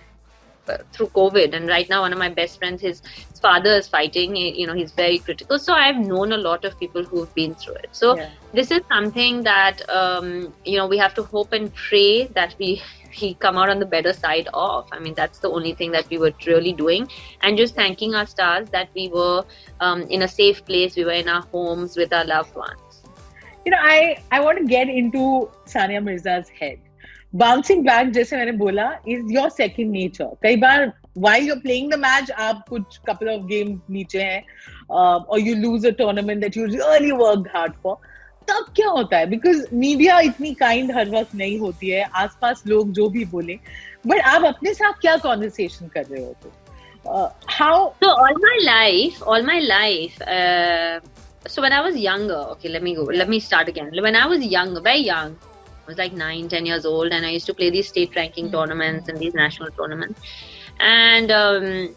through 0.91 1.07
COVID. 1.07 1.53
And 1.53 1.67
right 1.67 1.87
now, 1.89 2.01
one 2.01 2.13
of 2.13 2.19
my 2.19 2.29
best 2.29 2.57
friends, 2.59 2.81
his, 2.81 3.01
his 3.29 3.39
father 3.39 3.71
is 3.71 3.87
fighting. 3.87 4.35
You 4.35 4.67
know, 4.67 4.73
he's 4.73 4.91
very 4.91 5.19
critical. 5.19 5.59
So 5.59 5.73
I've 5.73 5.97
known 5.97 6.31
a 6.31 6.37
lot 6.37 6.65
of 6.65 6.77
people 6.79 7.03
who've 7.03 7.33
been 7.33 7.55
through 7.55 7.75
it. 7.75 7.89
So 7.91 8.17
Yeah. 8.17 8.29
this 8.53 8.71
is 8.71 8.81
something 8.91 9.43
that 9.43 9.81
um, 9.89 10.53
you 10.65 10.77
know 10.77 10.87
we 10.87 10.97
have 10.97 11.13
to 11.15 11.23
hope 11.23 11.51
and 11.53 11.73
pray 11.73 12.27
that 12.39 12.55
we 12.59 12.81
we 13.21 13.33
come 13.35 13.57
out 13.57 13.69
on 13.69 13.79
the 13.79 13.85
better 13.85 14.13
side 14.13 14.47
of. 14.53 14.87
I 14.91 14.99
mean, 14.99 15.13
that's 15.13 15.39
the 15.39 15.49
only 15.49 15.73
thing 15.73 15.91
that 15.91 16.09
we 16.09 16.17
were 16.17 16.33
really 16.47 16.73
doing, 16.73 17.09
and 17.41 17.57
just 17.57 17.75
thanking 17.75 18.15
our 18.15 18.25
stars 18.25 18.69
that 18.71 18.89
we 18.95 19.09
were 19.09 19.43
um, 19.79 20.01
in 20.03 20.21
a 20.23 20.27
safe 20.27 20.65
place. 20.65 20.95
We 20.95 21.05
were 21.05 21.19
in 21.23 21.29
our 21.29 21.41
homes 21.53 21.95
with 21.97 22.13
our 22.13 22.25
loved 22.25 22.55
ones. 22.55 22.81
you 23.67 23.71
know 23.73 23.77
i 23.91 23.93
i 24.35 24.39
want 24.45 24.57
to 24.61 24.65
get 24.71 24.89
into 25.01 25.21
Sania 25.69 26.01
Mirza's 26.07 26.49
head 26.57 26.79
bouncing 27.33 27.83
back 27.85 28.11
जैसे 28.13 28.37
मैंने 28.37 28.51
बोला 28.59 28.91
is 29.07 29.31
your 29.33 29.49
second 29.49 29.91
nature 29.91 30.35
कई 30.43 30.55
बार 30.55 30.91
why 31.17 31.41
you're 31.47 31.57
playing 31.59 31.91
the 31.91 31.95
match 31.99 32.31
आप 32.31 32.63
कुछ 32.69 32.97
couple 33.07 33.29
of 33.29 33.45
game 33.47 33.79
नीचे 33.91 34.21
हैं 34.21 34.43
और 34.89 35.39
you 35.39 35.55
lose 35.55 35.85
a 35.85 35.89
tournament 35.97 36.41
that 36.41 36.57
you 36.57 36.65
really 36.65 37.11
work 37.23 37.49
hard 37.55 37.73
for 37.83 37.95
तब 38.49 38.65
क्या 38.75 38.89
होता 38.89 39.17
है? 39.17 39.25
बिकॉज़ 39.25 39.65
मीडिया 39.73 40.19
इतनी 40.19 40.53
काइंड 40.53 40.91
हर 40.95 41.09
वक्त 41.09 41.35
नहीं 41.35 41.57
होती 41.59 41.89
है, 41.89 42.03
आसपास 42.15 42.63
लोग 42.67 42.91
जो 42.93 43.07
भी 43.09 43.25
बोले 43.25 43.57
बट 44.07 44.21
आप 44.33 44.45
अपने 44.45 44.73
साथ 44.73 44.99
क्या 45.01 45.15
कॉन्वर्सेशन 45.17 45.87
कर 45.93 46.05
रहे 46.05 46.23
हो 46.23 46.35
तो? 46.43 46.51
How 47.49 47.89
so 48.03 48.09
all 48.23 48.35
my 48.43 48.63
life 48.63 49.21
all 49.23 49.45
my 49.45 49.59
life 49.59 50.17
so 51.49 51.61
when 51.61 51.71
I 51.71 51.81
was 51.83 51.97
young 51.99 52.31
okay 52.31 52.69
let 52.69 52.83
go 52.97 53.09
let 53.11 53.41
start 53.43 53.69
again 53.69 53.99
when 54.03 54.15
I 54.15 54.29
was 54.29 54.43
young 54.53 54.77
very 54.87 55.07
young 55.09 55.35
I 55.85 55.91
was 55.91 55.97
like 55.97 56.13
nine, 56.13 56.49
ten 56.49 56.65
years 56.65 56.85
old, 56.85 57.11
and 57.11 57.25
I 57.25 57.29
used 57.29 57.45
to 57.47 57.53
play 57.53 57.69
these 57.69 57.87
state 57.87 58.15
ranking 58.15 58.51
tournaments 58.51 59.07
and 59.07 59.19
these 59.19 59.33
national 59.33 59.69
tournaments. 59.71 60.19
And 60.79 61.31
um, 61.31 61.95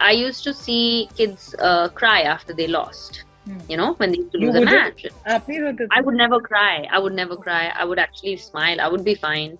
I 0.00 0.12
used 0.12 0.44
to 0.44 0.54
see 0.54 1.08
kids 1.14 1.54
uh, 1.58 1.88
cry 1.90 2.22
after 2.22 2.54
they 2.54 2.66
lost. 2.66 3.24
You 3.68 3.76
know, 3.78 3.94
when 3.94 4.12
they 4.12 4.18
used 4.18 4.32
to 4.32 4.38
lose 4.38 4.54
a 4.54 4.60
match, 4.60 5.06
I 5.26 6.00
would 6.00 6.14
never 6.14 6.40
cry. 6.40 6.86
I 6.90 6.98
would 6.98 7.14
never 7.14 7.36
cry. 7.36 7.72
I 7.74 7.84
would 7.84 7.98
actually 7.98 8.36
smile. 8.36 8.80
I 8.80 8.88
would 8.88 9.04
be 9.04 9.14
fine 9.14 9.58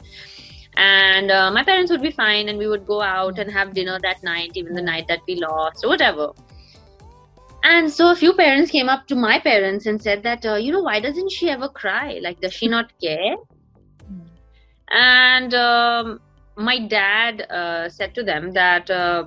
and 0.79 1.31
uh, 1.33 1.51
my 1.51 1.65
parents 1.65 1.91
would 1.91 2.03
be 2.03 2.13
fine 2.13 2.49
and 2.49 2.57
we 2.57 2.69
would 2.69 2.87
go 2.87 3.03
out 3.03 3.39
and 3.39 3.51
have 3.51 3.75
dinner 3.75 3.99
that 4.01 4.23
night 4.23 4.53
even 4.55 4.75
the 4.75 4.83
night 4.83 5.07
that 5.09 5.21
we 5.27 5.35
lost 5.35 5.85
or 5.85 5.89
whatever 5.89 6.31
and 7.65 7.91
so 7.91 8.11
a 8.11 8.17
few 8.17 8.33
parents 8.35 8.71
came 8.71 8.89
up 8.89 9.07
to 9.09 9.17
my 9.17 9.41
parents 9.41 9.87
and 9.87 10.01
said 10.01 10.23
that 10.23 10.47
uh, 10.47 10.55
you 10.55 10.71
know 10.71 10.83
why 10.83 11.01
doesn't 11.01 11.33
she 11.33 11.51
ever 11.51 11.69
cry 11.69 12.21
like 12.23 12.41
does 12.41 12.53
she 12.53 12.69
not 12.69 12.93
care 13.03 13.35
and 14.91 15.55
um, 15.55 16.21
my 16.57 16.79
dad 16.79 17.43
uh, 17.51 17.89
said 17.89 18.15
to 18.15 18.23
them 18.23 18.53
that, 18.53 18.91
uh, 18.91 19.25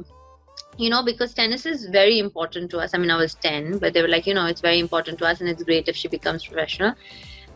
you 0.78 0.90
know, 0.90 1.04
because 1.04 1.34
tennis 1.34 1.66
is 1.66 1.86
very 1.86 2.20
important 2.20 2.72
to 2.72 2.80
us. 2.80 2.94
I 2.94 2.98
mean, 2.98 3.12
I 3.12 3.18
was 3.18 3.36
10, 3.36 3.78
but 3.78 3.94
they 3.94 4.02
were 4.02 4.08
like, 4.08 4.26
you 4.26 4.34
know, 4.34 4.46
it's 4.46 4.62
very 4.62 4.80
important 4.80 5.20
to 5.20 5.26
us 5.26 5.42
and 5.42 5.50
it's 5.50 5.64
great 5.64 5.88
if 5.88 5.96
she 5.96 6.08
becomes 6.08 6.46
professional. 6.46 6.96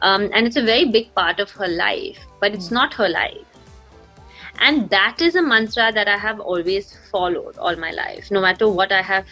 Um, 0.01 0.29
and 0.33 0.45
it's 0.45 0.57
a 0.57 0.63
very 0.63 0.85
big 0.85 1.13
part 1.15 1.39
of 1.39 1.49
her 1.51 1.67
life, 1.67 2.19
but 2.39 2.53
it's 2.53 2.69
not 2.71 2.93
her 2.93 3.09
life. 3.09 3.45
And 4.59 4.89
that 4.89 5.21
is 5.21 5.35
a 5.35 5.41
mantra 5.41 5.91
that 5.91 6.07
I 6.07 6.17
have 6.17 6.39
always 6.39 6.97
followed 7.11 7.57
all 7.57 7.75
my 7.75 7.91
life, 7.91 8.31
no 8.31 8.41
matter 8.41 8.69
what 8.69 8.91
I 8.91 9.01
have 9.01 9.25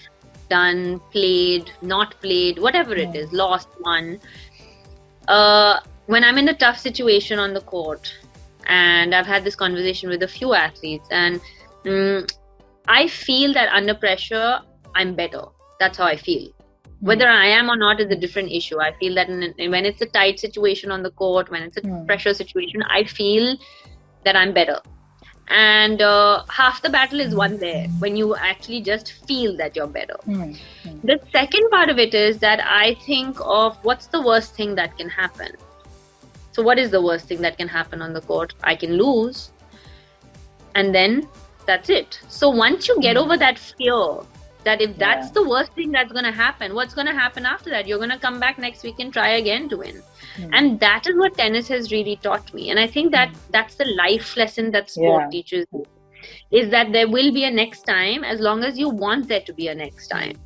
done, 0.50 1.00
played, 1.12 1.72
not 1.82 2.20
played, 2.22 2.60
whatever 2.60 2.94
it 2.96 3.16
is 3.16 3.32
lost, 3.32 3.70
won. 3.82 4.20
Uh, 5.28 5.80
when 6.08 6.24
I'm 6.24 6.38
in 6.38 6.50
a 6.50 6.54
tough 6.54 6.78
situation 6.78 7.40
on 7.40 7.54
the 7.54 7.62
court, 7.62 8.14
and 8.68 9.14
I've 9.14 9.26
had 9.28 9.44
this 9.44 9.56
conversation 9.56 10.10
with 10.10 10.24
a 10.24 10.28
few 10.28 10.54
athletes, 10.54 11.08
and 11.12 11.42
mm, 11.86 12.32
I 12.88 13.08
feel 13.08 13.54
that 13.54 13.70
under 13.74 13.94
pressure, 13.94 14.60
I'm 14.96 15.16
better. 15.16 15.44
That's 15.80 15.98
how 15.98 16.06
I 16.06 16.16
feel. 16.18 16.50
Whether 17.00 17.28
I 17.28 17.48
am 17.48 17.70
or 17.70 17.76
not 17.76 18.00
is 18.00 18.10
a 18.12 18.16
different 18.16 18.52
issue. 18.52 18.80
I 18.80 18.94
feel 18.94 19.14
that 19.16 19.28
in, 19.30 19.44
in- 19.58 19.72
when 19.72 19.86
it's 19.86 20.02
a 20.02 20.06
tight 20.06 20.40
situation 20.40 20.90
on 20.92 21.04
the 21.04 21.12
court, 21.12 21.52
when 21.52 21.62
it's 21.64 21.78
a 21.78 21.82
Hmm. 21.82 22.06
pressure 22.06 22.34
situation, 22.34 22.82
I 22.84 23.04
feel 23.04 23.58
that 24.24 24.36
I'm 24.38 24.54
better. 24.54 24.80
And 25.50 26.02
uh, 26.02 26.44
half 26.48 26.82
the 26.82 26.90
battle 26.90 27.20
is 27.20 27.36
won 27.36 27.58
there 27.58 27.88
when 28.00 28.16
you 28.16 28.36
actually 28.36 28.80
just 28.82 29.12
feel 29.28 29.58
that 29.58 29.76
you're 29.76 29.88
better. 29.88 30.16
Hmm. 30.24 30.54
The 31.04 31.20
second 31.34 31.70
part 31.70 31.90
of 31.90 32.00
it 32.00 32.14
is 32.14 32.40
that 32.40 32.62
I 32.66 32.94
think 33.06 33.38
of 33.42 33.78
what's 33.84 34.08
the 34.08 34.22
worst 34.22 34.56
thing 34.56 34.76
that 34.76 34.98
can 34.98 35.10
happen. 35.10 35.52
So, 36.54 36.62
what 36.62 36.80
is 36.80 36.92
the 36.92 37.02
worst 37.02 37.28
thing 37.28 37.42
that 37.42 37.58
can 37.58 37.68
happen 37.68 38.02
on 38.02 38.14
the 38.14 38.22
court? 38.22 38.54
I 38.64 38.76
can 38.76 38.98
lose, 38.98 39.52
and 40.76 40.94
then 40.94 41.28
that's 41.66 41.90
it. 41.90 42.20
So, 42.28 42.50
once 42.50 42.88
you 42.88 43.00
get 43.02 43.18
hmm. 43.18 43.24
over 43.24 43.38
that 43.38 43.60
fear, 43.60 44.20
that 44.64 44.82
if 44.82 44.98
that's 44.98 45.28
Yeah. 45.28 45.34
the 45.34 45.50
worst 45.50 45.74
thing 45.74 45.92
that's 45.92 46.12
going 46.12 46.26
to 46.26 46.32
happen, 46.32 46.74
what's 46.74 46.94
going 46.94 47.08
to 47.08 47.14
happen 47.14 47.46
after 47.46 47.70
that? 47.72 47.88
You're 47.88 47.98
going 47.98 48.12
to 48.18 48.20
come 48.20 48.40
back 48.40 48.58
next 48.58 48.84
week 48.84 49.00
and 49.00 49.12
try 49.12 49.30
again 49.40 49.68
to 49.70 49.78
win. 49.78 50.02
Hmm. 50.36 50.54
And 50.54 50.80
that 50.80 51.08
is 51.08 51.18
what 51.18 51.38
tennis 51.38 51.68
has 51.68 51.92
really 51.92 52.16
taught 52.18 52.54
me. 52.54 52.70
And 52.70 52.80
I 52.80 52.88
think 52.88 53.12
that 53.12 53.30
hmm. 53.30 53.52
that's 53.52 53.76
the 53.76 53.86
life 53.86 54.38
lesson 54.38 54.72
that 54.72 54.90
sport 54.90 55.24
Yeah. 55.24 55.30
teaches 55.30 55.66
you 55.72 55.86
is 56.52 56.70
that 56.70 56.94
there 56.94 57.10
will 57.10 57.34
be 57.34 57.44
a 57.44 57.52
next 57.52 57.82
time 57.82 58.24
as 58.24 58.40
long 58.40 58.64
as 58.64 58.78
you 58.78 58.90
want 58.90 59.28
there 59.28 59.42
to 59.42 59.54
be 59.54 59.68
a 59.68 59.76
next 59.76 60.08
time. 60.08 60.38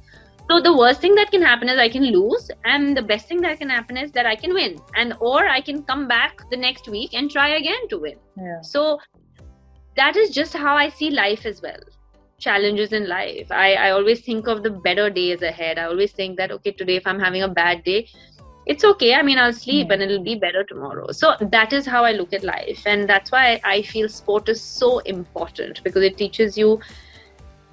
So 0.49 0.61
the 0.61 0.75
worst 0.75 1.01
thing 1.01 1.15
that 1.15 1.29
can 1.29 1.41
happen 1.41 1.67
is 1.67 1.77
I 1.77 1.89
can 1.89 2.05
lose, 2.05 2.49
and 2.63 2.95
the 2.95 3.01
best 3.01 3.27
thing 3.27 3.41
that 3.41 3.59
can 3.59 3.69
happen 3.69 3.97
is 3.97 4.11
that 4.13 4.25
I 4.25 4.35
can 4.35 4.53
win, 4.53 4.79
and 4.95 5.13
or 5.19 5.47
I 5.47 5.59
can 5.59 5.83
come 5.83 6.07
back 6.07 6.39
the 6.51 6.57
next 6.57 6.87
week 6.87 7.13
and 7.13 7.29
try 7.29 7.49
again 7.49 7.87
to 7.89 7.99
win. 7.99 8.15
Yeah. 8.37 8.61
So 8.61 8.99
that 9.97 10.15
is 10.15 10.29
just 10.29 10.53
how 10.53 10.75
I 10.77 10.87
see 10.89 11.09
life 11.09 11.45
as 11.45 11.61
well. 11.61 11.79
Challenges 12.39 12.93
in 12.93 13.09
life. 13.09 13.51
I, 13.51 13.73
I 13.73 13.89
always 13.89 14.21
think 14.21 14.47
of 14.47 14.63
the 14.63 14.69
better 14.69 15.09
days 15.09 15.41
ahead. 15.41 15.77
I 15.79 15.85
always 15.85 16.13
think 16.13 16.37
that 16.37 16.51
okay, 16.51 16.71
today 16.71 16.95
if 16.95 17.05
I'm 17.05 17.19
having 17.19 17.41
a 17.43 17.49
bad 17.49 17.83
day, 17.83 18.07
it's 18.67 18.85
okay. 18.85 19.15
I 19.15 19.23
mean, 19.23 19.39
I'll 19.39 19.53
sleep 19.53 19.87
Hmm. 19.87 19.93
and 19.93 20.01
it'll 20.03 20.23
be 20.23 20.35
better 20.35 20.63
tomorrow. 20.63 21.11
So 21.11 21.35
that 21.41 21.73
is 21.73 21.85
how 21.85 22.05
I 22.05 22.13
look 22.13 22.31
at 22.31 22.43
life, 22.43 22.83
and 22.85 23.09
that's 23.09 23.33
why 23.33 23.59
I 23.65 23.81
feel 23.81 24.07
sport 24.07 24.47
is 24.47 24.61
so 24.61 24.99
important 24.99 25.83
because 25.83 26.03
it 26.03 26.17
teaches 26.17 26.57
you 26.57 26.79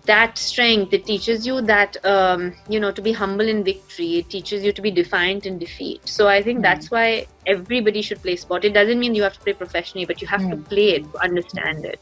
that 0.06 0.38
strength. 0.38 0.94
It 0.94 1.06
teaches 1.06 1.46
you 1.46 1.62
that 1.64 1.98
um, 2.06 2.56
you 2.68 2.80
know 2.80 2.92
to 2.92 3.02
be 3.02 3.12
humble 3.14 3.48
in 3.48 3.64
victory. 3.64 4.18
It 4.18 4.30
teaches 4.30 4.64
you 4.64 4.72
to 4.74 4.82
be 4.82 4.92
defiant 4.92 5.46
in 5.46 5.60
defeat. 5.60 6.08
So 6.08 6.28
I 6.28 6.42
think 6.44 6.62
Hmm. 6.62 6.64
that's 6.64 6.92
why 6.92 7.28
everybody 7.46 8.02
should 8.02 8.22
play 8.22 8.36
sport. 8.36 8.66
It 8.66 8.74
doesn't 8.74 9.00
mean 9.00 9.16
you 9.16 9.24
have 9.24 9.34
to 9.34 9.42
play 9.42 9.54
professionally, 9.54 10.06
but 10.06 10.22
you 10.22 10.28
have 10.28 10.48
to 10.50 10.56
Hmm. 10.56 10.64
play 10.70 10.90
it 10.96 11.04
to 11.12 11.24
understand 11.24 11.86
it. 11.86 12.02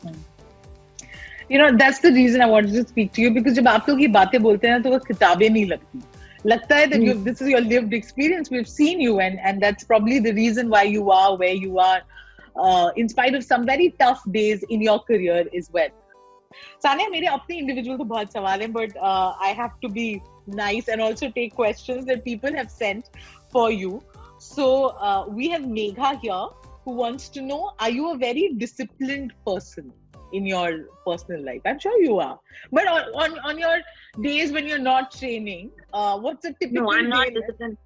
you 1.50 1.58
know 1.58 1.76
that's 1.78 2.00
the 2.00 2.12
reason 2.12 2.42
I 2.42 2.46
wanted 2.48 2.74
to 2.74 2.88
speak 2.88 3.14
to 3.14 3.22
you 3.22 3.32
because 3.32 3.54
जब 3.58 3.68
आप 3.68 3.90
लोग 3.90 4.02
ये 4.02 4.08
बातें 4.16 4.42
बोलते 4.44 4.68
हैं 4.68 4.74
ना 4.76 4.80
तो 4.84 4.90
वो 4.92 5.00
किताबें 5.08 5.50
नहीं 5.50 5.66
लगती 5.66 6.04
लगता 6.46 6.76
है 6.76 6.88
that 6.92 7.04
you 7.04 7.14
this 7.28 7.42
is 7.42 7.50
your 7.50 7.62
lived 7.62 7.94
experience 7.94 8.52
we've 8.56 8.68
seen 8.74 9.00
you 9.06 9.20
and 9.20 9.40
and 9.50 9.62
that's 9.66 9.84
probably 9.92 10.20
the 10.28 10.34
reason 10.40 10.70
why 10.76 10.84
you 10.96 11.12
are 11.12 11.38
where 11.38 11.58
you 11.66 11.80
are 11.80 12.02
uh, 12.64 12.90
in 12.96 13.10
spite 13.14 13.36
of 13.40 13.44
some 13.44 13.66
very 13.66 13.90
tough 14.04 14.22
days 14.40 14.64
in 14.70 14.82
your 14.90 15.00
career 15.12 15.40
as 15.62 15.70
well 15.78 15.90
Sania 16.84 17.10
मेरे 17.10 17.28
अपने 17.28 17.58
individual 17.58 17.98
तो 17.98 18.04
बहुत 18.04 18.34
सवाल 18.34 18.62
हैं 18.62 18.72
but 18.74 18.96
uh, 19.10 19.34
I 19.48 19.54
have 19.62 19.80
to 19.86 19.90
be 19.98 20.06
nice 20.60 20.88
and 20.96 21.02
also 21.02 21.30
take 21.38 21.56
questions 21.56 22.06
that 22.06 22.24
people 22.26 22.58
have 22.62 22.72
sent 22.72 23.10
for 23.56 23.70
you 23.72 24.02
so 24.40 24.68
uh, 25.10 25.26
we 25.40 25.50
have 25.50 25.64
Megha 25.78 26.20
here 26.22 26.46
who 26.86 26.92
wants 27.00 27.30
to 27.38 27.42
know 27.42 27.72
are 27.80 27.90
you 27.90 28.12
a 28.12 28.18
very 28.18 28.54
disciplined 28.66 29.34
person 29.46 29.92
in 30.38 30.46
your 30.46 30.70
personal 31.06 31.44
life 31.48 31.68
i'm 31.72 31.78
sure 31.84 31.98
you 32.04 32.16
are 32.20 32.40
but 32.78 32.88
on 32.94 33.04
on, 33.26 33.38
on 33.50 33.60
your 33.64 33.76
days 34.22 34.52
when 34.58 34.68
you're 34.72 34.86
not 34.88 35.12
training 35.12 35.70
uh, 35.94 36.18
what's 36.18 36.46
a 36.46 36.54
typical 36.54 36.84
No, 36.84 36.92
I'm 36.94 37.10
not 37.10 37.28
day 37.28 37.34
disciplined. 37.40 37.78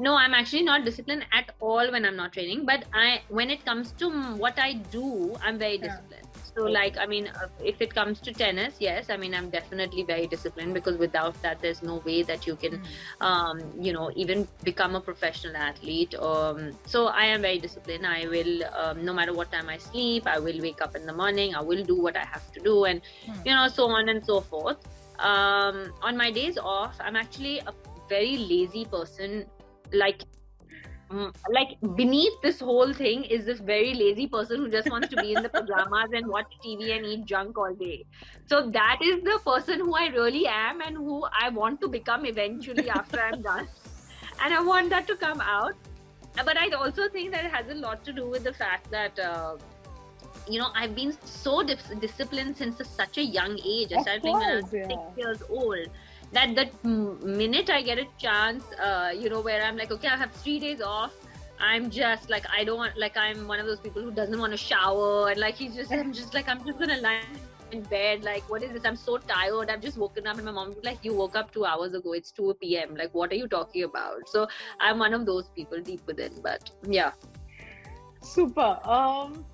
No, 0.00 0.16
I'm 0.16 0.32
actually 0.32 0.62
not 0.62 0.84
disciplined 0.84 1.26
at 1.32 1.54
all 1.60 1.90
when 1.90 2.04
I'm 2.04 2.14
not 2.16 2.32
training. 2.32 2.64
But 2.64 2.84
I, 2.94 3.22
when 3.28 3.50
it 3.50 3.64
comes 3.64 3.90
to 4.02 4.10
mm, 4.10 4.36
what 4.36 4.58
I 4.58 4.74
do, 4.74 5.34
I'm 5.42 5.58
very 5.58 5.78
Yeah. 5.82 5.88
disciplined. 5.88 6.28
So, 6.55 6.65
like, 6.65 6.97
I 6.99 7.07
mean, 7.07 7.27
uh, 7.27 7.47
if 7.63 7.81
it 7.81 7.93
comes 7.95 8.19
to 8.21 8.31
tennis, 8.31 8.75
yes, 8.79 9.09
I 9.09 9.17
mean, 9.17 9.33
I'm 9.33 9.49
definitely 9.49 10.03
very 10.03 10.27
disciplined 10.27 10.75
because 10.75 10.97
without 10.97 11.41
that, 11.41 11.61
there's 11.61 11.81
no 11.81 11.95
way 12.05 12.21
that 12.23 12.45
you 12.45 12.55
can, 12.55 12.81
um, 13.21 13.59
you 13.79 13.91
know, 13.91 14.11
even 14.15 14.47
become 14.63 14.95
a 14.95 15.01
professional 15.01 15.57
athlete. 15.57 16.13
Um, 16.15 16.77
so, 16.85 17.07
I 17.07 17.25
am 17.25 17.41
very 17.41 17.57
disciplined. 17.57 18.05
I 18.05 18.27
will, 18.27 18.63
um, 18.75 19.03
no 19.03 19.13
matter 19.13 19.33
what 19.33 19.51
time 19.51 19.67
I 19.67 19.77
sleep, 19.77 20.27
I 20.27 20.37
will 20.37 20.61
wake 20.61 20.81
up 20.81 20.95
in 20.95 21.07
the 21.07 21.13
morning. 21.13 21.55
I 21.55 21.61
will 21.61 21.83
do 21.83 21.99
what 21.99 22.15
I 22.15 22.25
have 22.25 22.51
to 22.51 22.59
do, 22.59 22.85
and 22.85 23.01
you 23.45 23.53
know, 23.55 23.67
so 23.67 23.89
on 23.89 24.09
and 24.09 24.23
so 24.23 24.41
forth. 24.41 24.77
Um, 25.19 25.91
on 26.01 26.15
my 26.15 26.29
days 26.31 26.57
off, 26.57 26.95
I'm 26.99 27.15
actually 27.15 27.59
a 27.59 27.73
very 28.09 28.37
lazy 28.37 28.85
person. 28.85 29.45
Like, 29.91 30.21
like 31.49 31.77
beneath 31.95 32.33
this 32.41 32.59
whole 32.59 32.93
thing 32.93 33.23
is 33.23 33.45
this 33.45 33.59
very 33.59 33.93
lazy 33.93 34.27
person 34.27 34.57
who 34.57 34.69
just 34.69 34.89
wants 34.89 35.09
to 35.09 35.17
be 35.17 35.33
in 35.33 35.43
the 35.43 35.49
pajamas 35.49 36.09
and 36.13 36.27
watch 36.27 36.51
TV 36.65 36.95
and 36.95 37.05
eat 37.05 37.25
junk 37.25 37.57
all 37.57 37.73
day. 37.73 38.05
So 38.45 38.69
that 38.69 38.99
is 39.01 39.23
the 39.23 39.39
person 39.45 39.79
who 39.79 39.95
I 39.95 40.07
really 40.07 40.47
am 40.47 40.81
and 40.81 40.95
who 40.95 41.25
I 41.39 41.49
want 41.49 41.81
to 41.81 41.87
become 41.87 42.25
eventually 42.25 42.89
after 42.89 43.19
I'm 43.19 43.41
done. 43.51 43.67
And 44.43 44.53
I 44.53 44.61
want 44.61 44.89
that 44.89 45.07
to 45.07 45.15
come 45.15 45.41
out. 45.41 45.73
but 46.45 46.57
I 46.57 46.69
also 46.69 47.09
think 47.09 47.31
that 47.31 47.45
it 47.45 47.51
has 47.51 47.69
a 47.69 47.75
lot 47.75 48.03
to 48.05 48.13
do 48.13 48.27
with 48.27 48.43
the 48.43 48.53
fact 48.53 48.91
that. 48.91 49.19
Uh, 49.19 49.57
you 50.49 50.59
know, 50.59 50.71
I've 50.75 50.93
been 50.93 51.15
so 51.23 51.63
dis- 51.63 51.91
disciplined 52.01 52.57
since 52.57 52.81
such 52.85 53.17
a 53.17 53.23
young 53.23 53.57
age. 53.65 53.93
I 53.93 54.01
started 54.01 54.23
playing 54.23 54.39
when 54.39 54.49
I 54.49 54.55
was 54.55 54.73
yeah. 54.73 54.87
six 54.87 55.01
years 55.15 55.43
old. 55.49 55.87
That 56.33 56.55
the 56.55 56.69
minute 57.23 57.69
I 57.69 57.81
get 57.81 57.99
a 57.99 58.05
chance, 58.17 58.63
uh, 58.73 59.11
you 59.15 59.29
know, 59.29 59.41
where 59.41 59.63
I'm 59.63 59.77
like, 59.77 59.91
okay, 59.91 60.07
I 60.07 60.17
have 60.17 60.31
three 60.31 60.59
days 60.59 60.81
off. 60.81 61.13
I'm 61.59 61.89
just 61.89 62.29
like 62.29 62.45
I 62.51 62.63
don't 62.63 62.77
want 62.77 62.97
like 62.97 63.15
I'm 63.15 63.47
one 63.47 63.59
of 63.59 63.65
those 63.65 63.79
people 63.79 64.01
who 64.01 64.11
doesn't 64.11 64.37
want 64.37 64.51
to 64.51 64.57
shower 64.57 65.29
and 65.29 65.39
like 65.39 65.55
he's 65.55 65.75
just 65.75 65.91
I'm 65.99 66.11
just 66.11 66.33
like 66.33 66.49
I'm 66.49 66.65
just 66.65 66.79
gonna 66.79 66.97
lie 66.97 67.21
in 67.71 67.83
bed 67.83 68.23
like 68.23 68.49
what 68.49 68.63
is 68.63 68.73
this 68.73 68.85
I'm 68.85 68.95
so 68.95 69.17
tired 69.17 69.69
I've 69.69 69.81
just 69.81 69.97
woken 69.97 70.27
up 70.27 70.35
and 70.37 70.45
my 70.45 70.51
mom 70.51 70.73
like 70.83 71.05
you 71.05 71.13
woke 71.13 71.35
up 71.35 71.53
two 71.53 71.63
hours 71.63 71.93
ago 71.93 72.13
it's 72.13 72.31
2 72.31 72.55
p.m 72.59 72.95
like 72.95 73.13
what 73.13 73.31
are 73.31 73.35
you 73.35 73.47
talking 73.47 73.83
about 73.83 74.27
so 74.27 74.47
I'm 74.79 74.99
one 74.99 75.13
of 75.13 75.25
those 75.25 75.47
people 75.55 75.79
deep 75.79 76.01
within 76.05 76.33
but 76.41 76.69
yeah 76.87 77.11
Super. 78.23 78.79
Um, 78.85 79.45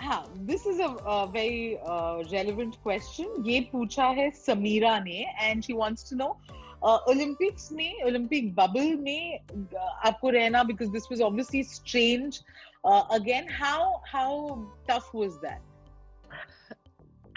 हाँ, 0.00 0.46
this 0.46 0.66
is 0.66 0.80
a, 0.80 0.88
a 1.06 1.26
very 1.26 1.78
uh, 1.86 2.22
relevant 2.32 2.82
question. 2.82 3.26
ये 3.46 3.60
पूछा 3.72 4.06
है 4.18 4.30
समीरा 4.30 4.98
ने 5.04 5.24
and 5.40 5.64
she 5.64 5.74
wants 5.74 6.02
to 6.04 6.16
know 6.16 6.36
uh, 6.82 6.98
Olympics 7.08 7.70
में 7.72 8.02
Olympic 8.04 8.54
bubble 8.54 8.96
में 9.02 9.40
uh, 9.50 10.10
आपको 10.10 10.32
रहना 10.32 10.66
because 10.66 10.90
this 10.90 11.08
was 11.08 11.20
obviously 11.20 11.62
strange. 11.62 12.40
Uh, 12.84 13.04
again, 13.10 13.46
how 13.46 14.00
how 14.04 14.58
tough 14.88 15.12
was 15.14 15.38
that? 15.40 15.60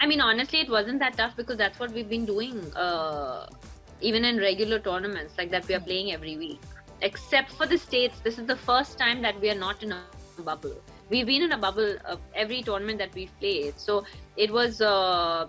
I 0.00 0.06
mean, 0.06 0.20
honestly, 0.20 0.60
it 0.60 0.68
wasn't 0.68 0.98
that 1.00 1.16
tough 1.16 1.36
because 1.36 1.56
that's 1.56 1.78
what 1.78 1.92
we've 1.92 2.08
been 2.08 2.26
doing, 2.26 2.60
uh, 2.74 3.46
even 4.00 4.24
in 4.24 4.38
regular 4.38 4.78
tournaments 4.78 5.34
like 5.38 5.50
that 5.52 5.66
we 5.68 5.74
are 5.74 5.80
playing 5.80 6.12
every 6.12 6.36
week. 6.36 6.60
Except 7.00 7.52
for 7.52 7.66
the 7.66 7.78
states, 7.78 8.20
this 8.20 8.38
is 8.38 8.46
the 8.46 8.56
first 8.56 8.98
time 8.98 9.22
that 9.22 9.40
we 9.40 9.50
are 9.50 9.54
not 9.54 9.82
in 9.82 9.92
a 9.92 10.02
bubble. 10.44 10.76
we've 11.11 11.27
been 11.27 11.43
in 11.43 11.51
a 11.51 11.57
bubble 11.57 11.95
of 12.05 12.19
every 12.33 12.63
tournament 12.63 12.97
that 12.99 13.13
we've 13.13 13.37
played. 13.39 13.79
So 13.79 14.05
it 14.37 14.51
was 14.51 14.81
uh, 14.81 15.47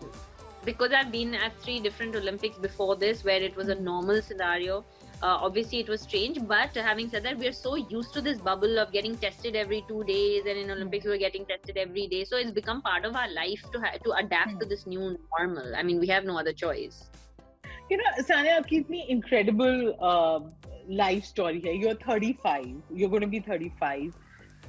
because 0.65 0.93
I've 0.93 1.13
been 1.13 1.35
at 1.35 1.59
three 1.63 1.79
different 1.81 2.17
Olympics 2.17 2.59
before 2.59 2.97
this, 2.97 3.25
where 3.25 3.41
it 3.41 3.57
was 3.57 3.69
a 3.69 3.77
normal 3.77 4.21
scenario. 4.21 4.85
Uh, 5.23 5.39
obviously, 5.47 5.79
it 5.79 5.89
was 5.89 6.01
strange, 6.01 6.39
but 6.49 6.77
having 6.77 7.09
said 7.09 7.23
that, 7.23 7.39
we 7.39 7.47
are 7.47 7.53
so 7.53 7.77
used 7.77 8.13
to 8.13 8.21
this 8.21 8.39
bubble 8.39 8.81
of 8.81 8.91
getting 8.93 9.17
tested 9.17 9.55
every 9.55 9.85
two 9.87 10.03
days, 10.03 10.43
and 10.47 10.59
in 10.59 10.67
hmm. 10.67 10.73
Olympics, 10.73 11.07
we 11.07 11.13
are 11.13 11.25
getting 11.25 11.47
tested 11.47 11.77
every 11.77 12.09
day. 12.09 12.25
So 12.25 12.37
it's 12.37 12.51
become 12.51 12.83
part 12.83 13.05
of 13.05 13.15
our 13.15 13.33
life 13.33 13.63
to 13.73 13.81
ha- 13.81 13.99
to 14.05 14.13
adapt 14.25 14.53
hmm. 14.53 14.59
to 14.59 14.67
this 14.67 14.85
new 14.87 15.17
normal. 15.39 15.77
I 15.77 15.85
mean, 15.85 16.01
we 16.01 16.09
have 16.09 16.25
no 16.25 16.39
other 16.39 16.53
choice. 16.53 17.05
You 17.89 17.99
know, 17.99 18.11
Sania, 18.21 18.67
keep 18.67 18.89
me 18.89 19.07
incredible 19.09 19.95
uh, 20.01 20.41
life 20.89 21.25
story 21.25 21.61
here. 21.61 21.73
You're 21.73 21.95
35. 21.95 22.67
You're 22.91 23.11
going 23.11 23.21
to 23.21 23.29
be 23.29 23.41
35. 23.41 24.15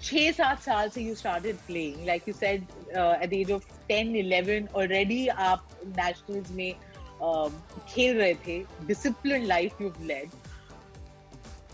छः 0.02 0.32
सात 0.32 0.62
साल 0.62 0.90
से 0.90 1.02
you 1.02 1.16
started 1.16 1.58
playing 1.68 2.06
like 2.08 2.28
you 2.28 2.34
said 2.34 2.62
at 2.90 3.30
the 3.30 3.34
age 3.34 3.52
of 3.52 3.68
ten 3.88 4.16
eleven 4.16 4.68
already 4.76 5.28
आप 5.28 5.70
nationals 5.88 6.52
में 6.52 6.74
um, 6.74 7.52
खेल 7.90 8.18
रहे 8.18 8.34
थे 8.48 8.60
discipline 8.88 9.46
life 9.46 9.82
you 9.82 9.94
led 10.02 10.32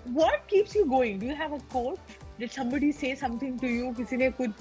what 0.10 0.46
keeps 0.50 0.76
you 0.76 0.84
going 0.90 1.22
do 1.22 1.36
have 1.36 1.56
a 1.56 1.60
coach 1.74 2.18
did 2.40 2.52
somebody 2.52 2.92
say 2.92 3.16
something 3.16 3.60
to 3.60 3.68
you 3.68 3.94
किसी 3.94 4.18
ने 4.18 4.30
कुछ 4.32 4.54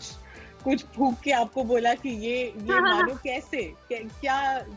कुछ 0.64 0.84
फूक 0.94 1.18
के 1.24 1.30
आपको 1.32 1.62
बोला 1.64 1.92
कि 1.94 2.10
ये 2.24 2.36
ये 2.36 2.80
मानो 2.80 3.14
कैसे? 3.24 3.62
क्या 3.90 4.00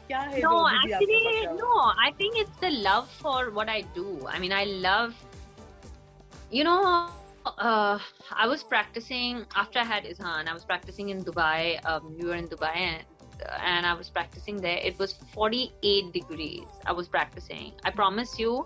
क्या 0.08 0.20
है 0.20 0.42
no 0.42 0.68
actually 0.70 1.46
no 1.48 1.80
I 2.04 2.12
think 2.20 2.38
it's 2.38 2.60
the 2.62 2.70
love 2.74 3.08
for 3.22 3.50
what 3.50 3.70
I 3.70 3.82
do 3.96 4.20
I 4.28 4.40
mean 4.40 4.54
I 4.54 4.66
love 4.82 5.14
you 6.54 6.64
know 6.64 6.78
uh, 7.46 8.00
I 8.32 8.48
was 8.48 8.64
practicing 8.64 9.46
after 9.56 9.80
I 9.80 9.84
had 9.84 10.04
Izhan. 10.06 10.48
I 10.48 10.54
was 10.54 10.66
practicing 10.66 11.10
in 11.10 11.24
Dubai. 11.24 11.84
Um, 11.86 12.16
we 12.18 12.26
were 12.26 12.36
in 12.36 12.48
Dubai 12.48 12.76
and, 12.76 13.04
and 13.64 13.86
I 13.86 13.94
was 13.94 14.10
practicing 14.10 14.58
there. 14.58 14.78
It 14.78 14.98
was 15.00 15.14
48 15.34 16.12
degrees. 16.14 16.68
I 16.86 16.92
was 16.92 17.08
practicing. 17.08 17.74
I 17.84 17.92
promise 17.92 18.38
you, 18.40 18.66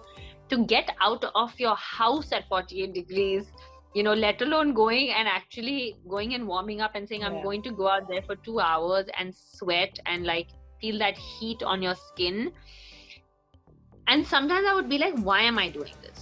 to 0.49 0.65
get 0.65 0.89
out 1.02 1.23
of 1.34 1.60
your 1.60 1.76
house 1.76 2.32
at 2.32 2.47
48 2.47 2.93
degrees, 2.93 3.52
you 3.93 4.04
know, 4.04 4.13
let 4.13 4.41
alone 4.41 4.73
going 4.73 5.10
and 5.12 5.28
actually 5.28 5.95
going 6.08 6.34
and 6.34 6.47
warming 6.47 6.82
up 6.82 6.95
and 6.95 7.08
saying, 7.08 7.23
I'm 7.23 7.36
Yeah. 7.36 7.43
going 7.43 7.62
to 7.63 7.71
go 7.71 7.88
out 7.88 8.08
there 8.08 8.21
for 8.21 8.36
two 8.36 8.60
hours 8.60 9.08
and 9.17 9.34
sweat 9.34 9.97
and 10.06 10.26
like 10.26 10.49
feel 10.82 10.99
that 10.99 11.17
heat 11.17 11.63
on 11.63 11.82
your 11.82 11.95
skin. 11.95 12.52
And 14.08 14.28
sometimes 14.28 14.67
I 14.69 14.76
would 14.76 14.89
be 14.89 14.97
like, 14.97 15.15
why 15.30 15.41
am 15.41 15.58
I 15.58 15.69
doing 15.69 15.93
this? 16.02 16.14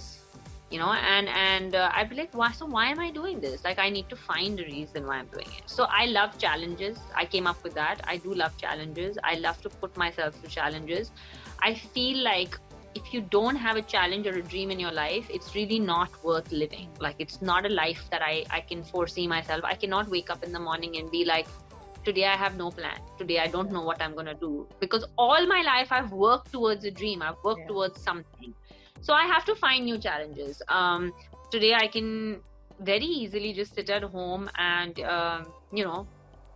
You 0.74 0.80
know, 0.80 0.92
and 0.92 1.28
and 1.28 1.76
uh, 1.76 1.92
I'd 1.94 2.08
be 2.10 2.16
like, 2.16 2.32
why? 2.34 2.50
So 2.50 2.66
why 2.66 2.86
am 2.92 2.98
I 2.98 3.08
doing 3.16 3.40
this? 3.40 3.62
Like, 3.62 3.78
I 3.78 3.90
need 3.96 4.08
to 4.12 4.16
find 4.16 4.58
a 4.58 4.64
reason 4.64 5.06
why 5.06 5.18
I'm 5.18 5.28
doing 5.34 5.46
it. 5.58 5.70
So 5.74 5.86
I 5.88 6.06
love 6.06 6.36
challenges. 6.36 6.98
I 7.14 7.26
came 7.34 7.46
up 7.46 7.62
with 7.62 7.74
that. 7.74 8.00
I 8.12 8.16
do 8.16 8.34
love 8.34 8.56
challenges. 8.62 9.16
I 9.22 9.34
love 9.36 9.60
to 9.66 9.70
put 9.84 9.96
myself 9.96 10.34
through 10.34 10.48
challenges. 10.48 11.12
I 11.60 11.74
feel 11.74 12.24
like 12.24 12.58
if 12.96 13.14
you 13.14 13.20
don't 13.20 13.54
have 13.66 13.76
a 13.76 13.82
challenge 13.82 14.26
or 14.26 14.34
a 14.34 14.42
dream 14.42 14.72
in 14.72 14.80
your 14.80 14.90
life, 14.90 15.30
it's 15.30 15.54
really 15.54 15.78
not 15.78 16.18
worth 16.24 16.50
living. 16.50 16.88
Like, 16.98 17.14
it's 17.20 17.40
not 17.40 17.70
a 17.70 17.72
life 17.82 18.02
that 18.10 18.26
I 18.30 18.34
I 18.50 18.60
can 18.72 18.82
foresee 18.82 19.28
myself. 19.36 19.70
I 19.74 19.76
cannot 19.84 20.10
wake 20.16 20.34
up 20.36 20.42
in 20.42 20.58
the 20.58 20.64
morning 20.68 20.96
and 21.02 21.08
be 21.18 21.24
like, 21.24 21.46
today 22.10 22.26
I 22.32 22.36
have 22.44 22.56
no 22.64 22.72
plan. 22.82 22.98
Today 23.22 23.38
I 23.38 23.46
don't 23.46 23.70
know 23.78 23.86
what 23.92 24.02
I'm 24.08 24.14
going 24.20 24.32
to 24.34 24.38
do. 24.46 24.52
Because 24.80 25.06
all 25.28 25.46
my 25.56 25.62
life 25.72 25.96
I've 26.00 26.12
worked 26.28 26.52
towards 26.58 26.84
a 26.92 26.96
dream, 27.02 27.22
I've 27.30 27.42
worked 27.50 27.68
Yeah. 27.68 27.74
towards 27.74 28.02
something. 28.12 28.54
So 29.04 29.12
I 29.12 29.24
have 29.26 29.44
to 29.44 29.54
find 29.54 29.84
new 29.84 29.98
challenges. 29.98 30.62
Um, 30.68 31.12
today 31.50 31.74
I 31.74 31.88
can 31.88 32.40
very 32.80 33.04
easily 33.04 33.52
just 33.52 33.74
sit 33.74 33.90
at 33.90 34.02
home 34.02 34.50
and, 34.56 34.98
um, 35.00 35.46
you 35.70 35.84
know, 35.84 36.06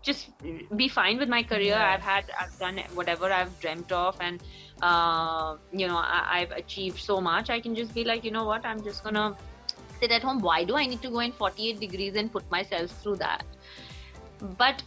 just 0.03 0.31
be 0.75 0.89
fine 0.89 1.19
with 1.19 1.29
my 1.29 1.43
career. 1.43 1.77
Yeah. 1.77 1.93
I've 1.93 2.01
had, 2.01 2.25
I've 2.41 2.59
done 2.59 2.79
whatever 2.95 3.31
I've 3.31 3.61
dreamt 3.61 3.93
of, 3.93 4.17
and 4.21 4.43
uh, 4.81 5.57
you 5.73 5.87
know, 5.87 5.99
I, 5.99 6.39
I've 6.39 6.53
achieved 6.53 7.01
so 7.01 7.21
much. 7.21 7.51
I 7.51 7.61
can 7.61 7.75
just 7.75 7.93
be 7.95 8.05
like, 8.05 8.25
you 8.25 8.31
know 8.31 8.45
what, 8.45 8.65
I'm 8.65 8.83
just 8.83 9.05
gonna 9.05 9.37
sit 10.01 10.11
at 10.11 10.23
home. 10.23 10.41
Why 10.41 10.65
do 10.65 10.77
I 10.77 10.87
need 10.87 11.03
to 11.03 11.11
go 11.11 11.19
in 11.19 11.33
48 11.33 11.79
degrees 11.81 12.15
and 12.15 12.33
put 12.33 12.51
myself 12.51 12.91
through 13.03 13.17
that? 13.17 13.45
But 14.57 14.83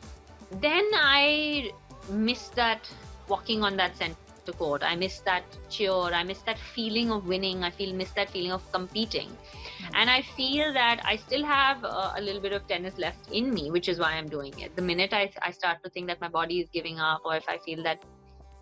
then 0.60 0.89
I 0.95 1.71
miss 2.10 2.47
that 2.62 2.89
walking 3.28 3.63
on 3.63 3.78
that 3.78 3.95
court. 4.54 4.84
I 4.84 4.96
miss 4.96 5.20
that 5.20 5.44
cheer. 5.70 5.92
I 5.92 6.24
miss 6.24 6.40
that 6.44 6.60
feeling 6.60 7.12
of 7.12 7.28
winning. 7.28 7.64
I 7.64 7.72
feel 7.72 7.94
miss 7.94 8.12
that 8.12 8.30
feeling 8.30 8.52
of 8.52 8.72
competing. 8.72 9.30
And 9.94 10.10
I 10.10 10.22
feel 10.22 10.74
that 10.74 11.02
I 11.04 11.16
still 11.16 11.44
have 11.44 11.84
uh, 11.84 12.14
a 12.16 12.22
little 12.22 12.42
bit 12.42 12.54
of 12.54 12.68
tennis 12.68 12.98
left 12.98 13.32
in 13.32 13.54
me, 13.54 13.72
which 13.72 13.90
is 13.90 14.00
why 14.00 14.14
I'm 14.14 14.28
doing 14.28 14.58
it. 14.60 14.76
The 14.76 14.82
minute 14.82 15.14
I, 15.14 15.32
I 15.42 15.52
start 15.52 15.84
to 15.84 15.90
think 15.90 16.08
that 16.08 16.22
my 16.22 16.30
body 16.30 16.60
is 16.60 16.70
giving 16.70 17.00
up, 17.00 17.22
or 17.26 17.36
if 17.36 17.48
I 17.48 17.58
feel 17.58 17.84
that 17.84 18.04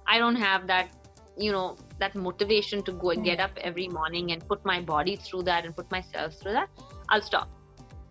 I 0.08 0.18
don't 0.18 0.36
have 0.36 0.68
that, 0.68 0.90
you 1.38 1.52
know, 1.52 1.78
that 2.00 2.16
motivation 2.16 2.84
to 2.84 2.92
go 2.92 3.12
and 3.12 3.24
get 3.24 3.40
up 3.40 3.52
every 3.62 3.88
morning 3.88 4.32
and 4.32 4.48
put 4.48 4.66
my 4.66 4.82
body 4.82 5.16
through 5.16 5.44
that 5.44 5.66
and 5.66 5.76
put 5.76 5.90
myself 5.92 6.34
through 6.36 6.54
that, 6.54 6.70
I'll 7.10 7.22
stop. 7.22 7.50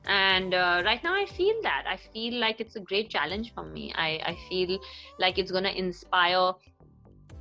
And 0.06 0.54
uh, 0.54 0.82
right 0.86 1.02
now, 1.04 1.14
I 1.14 1.26
feel 1.26 1.54
that. 1.62 1.84
I 1.86 1.98
feel 2.14 2.40
like 2.40 2.60
it's 2.60 2.76
a 2.76 2.80
great 2.80 3.10
challenge 3.10 3.52
for 3.54 3.64
me. 3.64 3.92
I, 3.94 4.18
I 4.24 4.38
feel 4.48 4.78
like 5.18 5.38
it's 5.38 5.50
going 5.50 5.64
to 5.64 5.76
inspire 5.76 6.52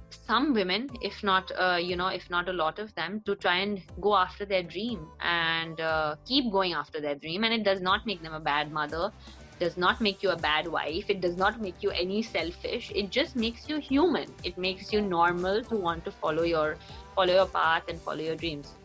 some 0.10 0.54
women 0.54 0.90
if 1.02 1.24
not 1.24 1.52
uh, 1.58 1.80
you 1.82 1.96
know 1.96 2.08
if 2.08 2.30
not 2.30 2.50
a 2.50 2.54
lot 2.54 2.80
of 2.80 2.94
them 2.96 3.22
to 3.26 3.36
try 3.36 3.58
and 3.58 3.82
go 4.02 4.16
after 4.16 4.46
their 4.46 4.64
dream 4.64 5.08
and 5.22 5.80
uh, 5.82 6.16
keep 6.26 6.52
going 6.52 6.74
after 6.74 7.02
their 7.02 7.16
dream. 7.16 7.44
And 7.44 7.54
it 7.54 7.64
does 7.64 7.82
not 7.82 8.06
make 8.06 8.22
them 8.22 8.34
a 8.34 8.40
bad 8.40 8.72
mother. 8.72 9.12
Does 9.60 9.76
not 9.76 10.02
make 10.02 10.22
you 10.22 10.30
a 10.30 10.38
bad 10.38 10.68
wife. 10.68 11.10
It 11.10 11.20
does 11.20 11.36
not 11.36 11.60
make 11.62 11.82
you 11.82 11.90
any 11.90 12.22
selfish. 12.22 12.92
It 12.94 13.10
just 13.10 13.36
makes 13.36 13.68
you 13.68 13.78
human. 13.78 14.32
It 14.44 14.58
makes 14.58 14.94
you 14.94 15.02
normal 15.02 15.64
to 15.64 15.76
want 15.76 16.06
to 16.06 16.12
follow 16.12 16.44
your 16.44 16.78
follow 17.16 17.34
your 17.34 17.48
path 17.48 17.84
and 17.90 18.00
follow 18.00 18.22
your 18.22 18.36
dreams 18.36 18.76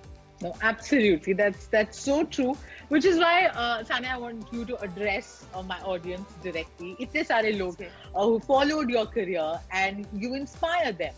no, 0.42 0.54
absolutely. 0.60 1.32
That's 1.32 1.66
that's 1.66 1.98
so 1.98 2.24
true. 2.24 2.54
Which 2.88 3.04
is 3.04 3.18
why, 3.18 3.46
uh, 3.46 3.82
Sania, 3.84 4.14
I 4.14 4.18
want 4.18 4.52
you 4.52 4.64
to 4.64 4.78
address 4.82 5.46
uh, 5.54 5.62
my 5.62 5.78
audience 5.80 6.28
directly. 6.42 6.96
इतने 7.00 7.24
सारे 7.24 7.52
लोग 7.58 7.76
uh, 7.80 8.26
who 8.26 8.40
followed 8.40 8.90
your 8.90 9.06
career 9.06 9.60
and 9.72 10.06
you 10.12 10.34
inspire 10.34 10.92
them. 10.92 11.14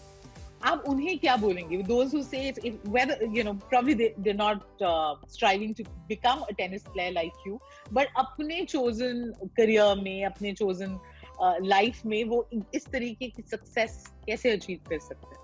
आप 0.65 0.85
उन्हें 0.89 1.19
क्या 1.19 1.37
बोलेंगे 1.37 1.87
those 1.87 2.13
who 2.13 2.23
say 2.23 2.53
if 2.69 2.75
whether 2.97 3.17
you 3.39 3.45
know 3.45 3.55
probably 3.73 3.95
they, 3.95 4.15
they're 4.19 4.43
not 4.43 4.63
uh, 4.81 5.15
striving 5.29 5.75
to 5.81 5.85
become 6.09 6.45
a 6.49 6.55
tennis 6.61 6.83
player 6.95 7.13
like 7.13 7.45
you 7.47 7.59
but 7.93 8.09
अपने 8.25 8.67
chosen 8.75 9.33
career 9.59 9.95
में 10.03 10.25
अपने 10.31 10.55
chosen 10.63 10.99
uh, 11.41 11.55
life 11.75 12.05
में 12.07 12.23
वो 12.29 12.47
इस 12.75 12.87
तरीके 12.93 13.29
की 13.37 13.43
success 13.55 14.05
कैसे 14.29 14.57
achieve 14.57 14.89
कर 14.89 14.99
सकते 15.09 15.35
हैं 15.35 15.44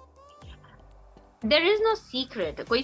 देर 1.42 1.62
इज़ 1.66 1.83
नो 1.83 1.94
सीक्रेट 1.94 2.61
कोई 2.68 2.83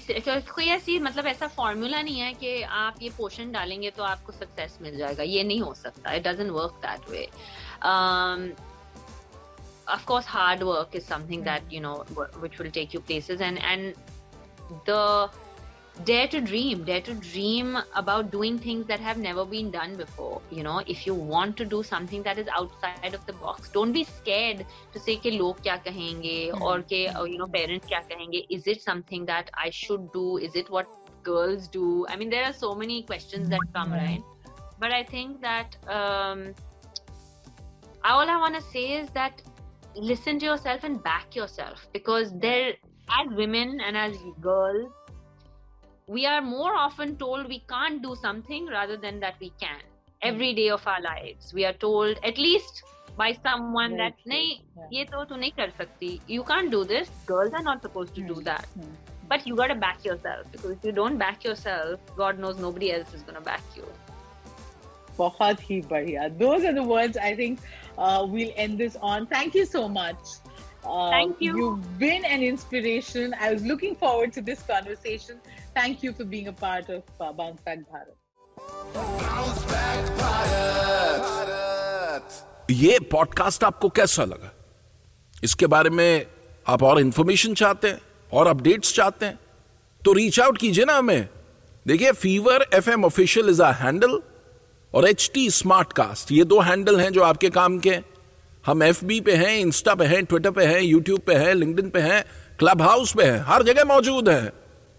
कोई 0.51 0.67
ऐसी 0.71 0.99
मतलब 0.99 1.27
ऐसा 1.27 1.47
फॉर्मूला 1.57 2.01
नहीं 2.03 2.21
है 2.21 2.33
कि 2.35 2.61
आप 2.63 3.03
ये 3.03 3.11
पोषण 3.17 3.51
डालेंगे 3.53 3.91
तो 3.97 4.03
आपको 4.03 4.33
सक्सेस 4.33 4.79
मिल 4.83 4.97
जाएगा। 4.99 5.23
ये 5.23 5.43
नहीं 5.45 5.61
हो 5.61 5.75
सकता। 5.75 6.13
It 6.13 6.27
doesn't 6.27 6.51
work 6.51 6.81
that 6.85 7.11
way 7.11 7.29
of course 9.95 10.27
hard 10.29 10.63
work 10.63 10.97
is 10.97 11.05
something 11.05 11.43
that 11.45 11.73
you 11.73 11.81
know 11.81 11.95
which 12.13 12.61
will 12.61 12.71
take 12.71 12.95
you 12.95 13.01
places 13.01 13.43
and 13.43 13.59
and 13.59 13.93
the 14.89 14.97
dare 16.05 16.29
to 16.29 16.41
dream 16.41 16.85
dare 16.85 17.01
to 17.01 17.15
dream 17.15 17.79
about 17.95 18.31
doing 18.31 18.59
things 18.59 18.87
that 18.87 19.01
have 19.01 19.17
never 19.17 19.45
been 19.45 19.71
done 19.71 19.97
before 19.97 20.43
you 20.51 20.63
know? 20.63 20.83
If 20.87 21.07
you 21.07 21.15
want 21.15 21.57
to 21.57 21.65
do 21.65 21.83
something 21.83 22.23
that 22.23 22.39
is 22.39 22.49
outside 22.49 23.15
of 23.15 23.25
the 23.27 23.33
box 23.33 23.71
don't 23.71 23.93
be 23.93 24.05
scared 24.05 24.67
to 24.93 25.01
say 25.01 25.17
ke 25.17 25.33
log 25.41 25.63
kya 25.63 25.83
kahenge 25.85 26.51
mm-hmm. 26.51 26.63
or 26.63 26.79
uh, 26.79 27.25
you 27.25 27.39
know 27.39 27.47
parents 27.47 27.87
kya 27.87 28.03
kahenge. 28.11 28.47
Is 28.51 28.67
it 28.67 28.83
something 28.83 29.25
that 29.27 29.51
i 29.55 29.71
should 29.71 30.13
do? 30.13 30.37
Is 30.39 30.55
it 30.55 30.71
what 30.71 30.87
girls 31.23 31.69
do? 31.69 32.07
I 32.09 32.17
mean 32.17 32.31
there 32.31 32.45
are 32.45 32.53
so 32.53 32.75
many 32.75 33.03
questions 33.03 33.49
that 33.49 33.61
come 33.75 33.89
hmm. 33.89 33.95
right? 33.95 34.23
But 34.79 34.93
i 34.93 35.03
think 35.03 35.41
that 35.41 35.77
um, 35.89 36.55
all 38.05 38.29
i 38.31 38.37
want 38.37 38.55
to 38.55 38.61
say 38.61 38.85
is 38.99 39.09
that 39.11 39.43
listen 39.97 40.39
to 40.39 40.45
yourself 40.45 40.85
and 40.85 41.03
back 41.03 41.35
yourself 41.35 41.89
because 41.93 42.31
hmm. 42.31 42.39
there 42.41 42.75
as 43.09 43.35
women 43.37 43.81
and 43.81 43.97
as 43.97 44.17
girls 44.41 44.93
we 46.08 46.26
are 46.26 46.42
more 46.42 46.76
often 46.76 47.16
told 47.18 47.48
we 47.48 47.60
can't 47.70 48.02
do 48.02 48.16
something 48.22 48.66
rather 48.68 48.98
than 48.98 49.20
that 49.20 49.36
we 49.40 49.52
can 49.60 49.80
every 50.22 50.54
day 50.54 50.70
of 50.70 50.86
our 50.88 51.02
lives 51.02 51.54
we 51.54 51.66
are 51.66 51.74
told 51.84 52.20
at 52.32 52.38
least 52.38 52.84
by 53.18 53.30
someone 53.44 53.92
Very 53.92 54.02
that 54.02 54.20
true. 54.24 54.32
nahi 54.34 54.50
Yeah. 54.82 54.92
ye 54.98 55.06
to 55.14 55.24
tu 55.32 55.40
nahi 55.46 55.54
kar 55.62 55.70
sakti 55.80 56.12
you 56.36 56.44
can't 56.52 56.72
do 56.76 56.84
this 56.92 57.10
girls 57.32 57.58
are 57.62 57.64
not 57.70 57.82
supposed 57.88 58.14
to 58.20 58.28
do 58.34 58.38
that 58.50 58.68
Hmm. 58.76 58.92
but 59.34 59.48
you 59.50 59.56
got 59.62 59.74
to 59.74 59.80
back 59.88 60.06
yourself 60.10 60.52
because 60.56 60.72
if 60.78 60.86
you 60.90 60.94
don't 61.02 61.18
back 61.26 61.44
yourself 61.50 62.14
god 62.22 62.40
knows 62.46 62.64
nobody 62.68 62.92
else 63.00 63.14
is 63.20 63.28
going 63.30 63.40
to 63.42 63.46
back 63.52 63.78
you 63.82 63.92
बहुत 65.18 65.60
ही 65.70 65.82
बढ़िया 65.90 66.28
those 66.38 66.64
are 66.70 66.74
the 66.74 66.84
words 66.92 67.18
I 67.18 67.36
think 67.36 67.60
uh, 67.98 68.26
we'll 68.36 68.54
end 68.56 68.78
this 68.84 68.96
on 69.14 69.28
thank 69.34 69.56
you 69.62 69.66
so 69.66 69.88
much 69.90 70.38
uh, 70.84 71.10
Thank 71.12 71.42
you. 71.46 71.56
You've 71.58 72.00
been 72.00 72.24
an 72.26 72.42
inspiration. 72.42 73.36
I 73.40 73.54
was 73.54 73.64
looking 73.72 73.96
forward 73.96 74.32
to 74.38 74.42
this 74.42 74.64
conversation. 74.64 75.36
Thank 75.77 76.03
you 76.03 76.13
for 76.15 76.25
being 76.25 76.49
a 76.49 76.53
part 76.53 76.89
of 76.89 77.03
uh, 77.21 77.33
Bounce 77.39 77.61
Back 77.61 77.81
Bharat. 77.89 78.15
Bounce 79.23 79.65
back 79.73 80.07
Bharat. 80.21 82.23
ये 82.71 82.99
podcast 83.11 83.65
आपको 83.65 83.89
कैसा 83.99 84.25
लगा? 84.25 84.53
इसके 85.45 85.67
बारे 85.75 85.91
में 85.91 86.27
आप 86.67 86.83
और 86.83 87.01
information 87.01 87.55
चाहते 87.63 87.89
हैं 87.89 88.01
और 88.33 88.47
अपडेट्स 88.47 88.95
चाहते 88.97 89.27
हैं 89.27 89.39
तो 90.03 90.13
रीच 90.13 90.41
आउट 90.41 90.59
कीजिए 90.59 90.85
ना 90.85 90.97
हमें। 90.99 91.29
देखिए 91.87 92.13
fever 92.25 92.67
F 92.75 92.91
M 92.91 93.05
official 93.05 93.49
is 93.51 93.63
a 93.63 93.71
handle 93.85 94.21
और 94.95 95.09
एच 95.09 95.31
टी 95.35 95.49
स्मार्ट 95.61 95.93
कास्ट 96.03 96.33
ये 96.33 96.45
दो 96.45 96.61
हैंडल 96.73 97.01
हैं 97.01 97.13
जो 97.13 97.23
आपके 97.23 97.51
काम 97.61 97.79
के 97.87 97.99
हम 98.67 98.83
एफ़ 98.83 99.05
बी 99.05 99.21
पे 99.21 99.37
हैं 99.45 99.57
इंस्टा 99.59 99.95
पे 99.95 100.05
हैं 100.15 100.25
ट्विटर 100.25 100.51
पे 100.51 100.67
हैं 100.67 100.81
यूट्यूब 100.81 101.21
पे 101.27 101.35
हैं 101.45 101.55
लिंक्डइन 101.55 101.91
पे 101.91 102.01
हैं 102.11 102.25
क्लब 102.59 102.83
हाउस 102.83 103.15
पे 103.17 103.25
हैं 103.25 103.39
हर 103.49 103.63
जगह 103.63 103.85
मौजूद 103.95 104.29
हैं। 104.29 104.53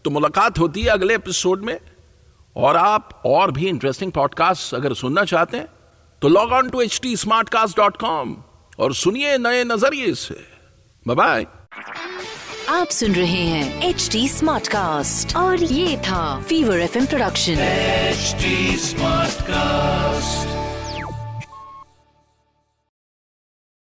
तो 0.08 0.12
मुलाकात 0.12 0.60
होती 0.60 0.82
है 0.82 0.88
अगले 0.88 1.16
एपिसोड 1.16 1.64
में। 1.64 1.80
और 2.56 2.78
आप 2.78 3.22
और 3.26 3.52
भी 3.52 3.68
इंटरेस्टिंग 3.68 4.12
पॉडकास्ट 4.12 4.76
अगर 4.76 4.94
सुनना 4.94 5.24
चाहते 5.26 5.58
हैं 5.58 5.68
तो 6.22 6.28
log 6.28 6.52
on 6.52 6.70
to 6.70 6.82
H 6.82 7.00
T 7.04 7.16
smart 7.18 7.50
cast 7.50 7.78
dot 7.78 7.98
com 7.98 8.36
और 8.80 8.94
सुनिए 8.96 9.38
नए 9.38 9.64
नज़रिए 9.64 10.14
से। 10.14 10.40
बाय 11.08 11.46
आप 12.70 12.88
सुन 12.88 13.16
रहे 13.16 13.44
हैं 13.46 13.90
एच 13.90 14.10
टी 14.12 14.28
स्मार्ट 14.28 14.68
कास्ट 14.68 15.36
और 15.36 15.64
ये 15.64 15.98
था 15.98 16.42
fever 16.42 16.80
F 16.80 16.98
production 17.06 17.56
HD 18.14 18.46
Smartcast. 18.88 20.57